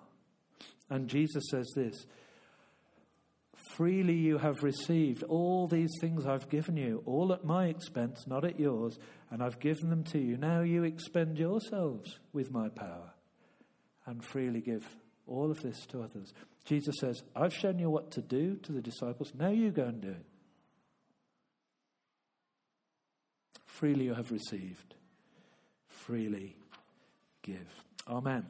And 0.91 1.09
Jesus 1.09 1.45
says 1.51 1.70
this 1.74 2.07
Freely 3.74 4.14
you 4.14 4.39
have 4.39 4.62
received 4.62 5.22
all 5.24 5.66
these 5.66 5.93
things 6.01 6.24
I've 6.24 6.49
given 6.49 6.76
you, 6.76 7.03
all 7.05 7.32
at 7.32 7.45
my 7.45 7.66
expense, 7.66 8.26
not 8.26 8.45
at 8.45 8.61
yours, 8.61 8.99
and 9.30 9.43
I've 9.43 9.61
given 9.61 9.91
them 9.91 10.05
to 10.05 10.18
you. 10.18 10.37
Now 10.37 10.61
you 10.61 10.84
expend 10.84 11.39
yourselves 11.39 12.18
with 12.32 12.51
my 12.51 12.68
power 12.68 13.12
and 14.07 14.24
freely 14.24 14.61
give 14.61 14.87
all 15.26 15.51
of 15.51 15.61
this 15.61 15.84
to 15.87 16.03
others. 16.03 16.32
Jesus 16.64 16.95
says, 17.01 17.22
I've 17.34 17.55
shown 17.55 17.78
you 17.78 17.91
what 17.91 18.11
to 18.12 18.22
do 18.22 18.57
to 18.62 18.72
the 18.72 18.80
disciples. 18.80 19.32
Now 19.39 19.51
you 19.51 19.70
go 19.70 19.84
and 19.84 20.01
do 20.01 20.11
it. 20.11 20.26
Freely 23.66 24.05
you 24.05 24.14
have 24.14 24.32
received, 24.32 24.95
freely 25.89 26.57
give. 27.43 27.68
Amen. 28.09 28.47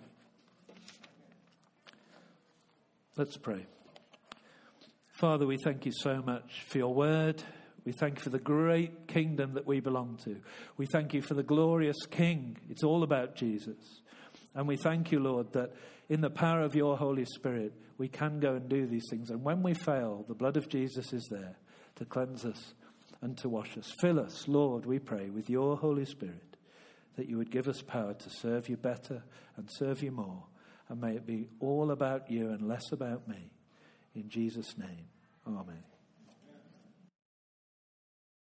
Let's 3.18 3.38
pray. 3.38 3.64
Father, 5.08 5.46
we 5.46 5.56
thank 5.56 5.86
you 5.86 5.92
so 6.02 6.20
much 6.20 6.64
for 6.68 6.76
your 6.76 6.92
word. 6.92 7.42
We 7.86 7.92
thank 7.92 8.18
you 8.18 8.22
for 8.22 8.28
the 8.28 8.38
great 8.38 9.08
kingdom 9.08 9.54
that 9.54 9.66
we 9.66 9.80
belong 9.80 10.18
to. 10.24 10.36
We 10.76 10.84
thank 10.84 11.14
you 11.14 11.22
for 11.22 11.32
the 11.32 11.42
glorious 11.42 11.96
King. 12.10 12.58
It's 12.68 12.84
all 12.84 13.02
about 13.02 13.34
Jesus. 13.34 14.02
And 14.54 14.68
we 14.68 14.76
thank 14.76 15.12
you, 15.12 15.20
Lord, 15.20 15.54
that 15.54 15.72
in 16.10 16.20
the 16.20 16.28
power 16.28 16.60
of 16.60 16.74
your 16.74 16.98
Holy 16.98 17.24
Spirit, 17.24 17.72
we 17.96 18.06
can 18.06 18.38
go 18.38 18.56
and 18.56 18.68
do 18.68 18.86
these 18.86 19.06
things. 19.08 19.30
And 19.30 19.42
when 19.42 19.62
we 19.62 19.72
fail, 19.72 20.26
the 20.28 20.34
blood 20.34 20.58
of 20.58 20.68
Jesus 20.68 21.14
is 21.14 21.26
there 21.30 21.56
to 21.94 22.04
cleanse 22.04 22.44
us 22.44 22.74
and 23.22 23.38
to 23.38 23.48
wash 23.48 23.78
us. 23.78 23.90
Fill 23.98 24.20
us, 24.20 24.46
Lord, 24.46 24.84
we 24.84 24.98
pray, 24.98 25.30
with 25.30 25.48
your 25.48 25.78
Holy 25.78 26.04
Spirit, 26.04 26.58
that 27.16 27.30
you 27.30 27.38
would 27.38 27.50
give 27.50 27.66
us 27.66 27.80
power 27.80 28.12
to 28.12 28.28
serve 28.28 28.68
you 28.68 28.76
better 28.76 29.22
and 29.56 29.70
serve 29.70 30.02
you 30.02 30.10
more. 30.10 30.42
And 30.88 31.00
may 31.00 31.16
it 31.16 31.26
be 31.26 31.48
all 31.60 31.90
about 31.90 32.30
you 32.30 32.50
and 32.50 32.68
less 32.68 32.92
about 32.92 33.26
me. 33.28 33.50
In 34.14 34.28
Jesus' 34.28 34.78
name, 34.78 35.08
amen. 35.46 35.82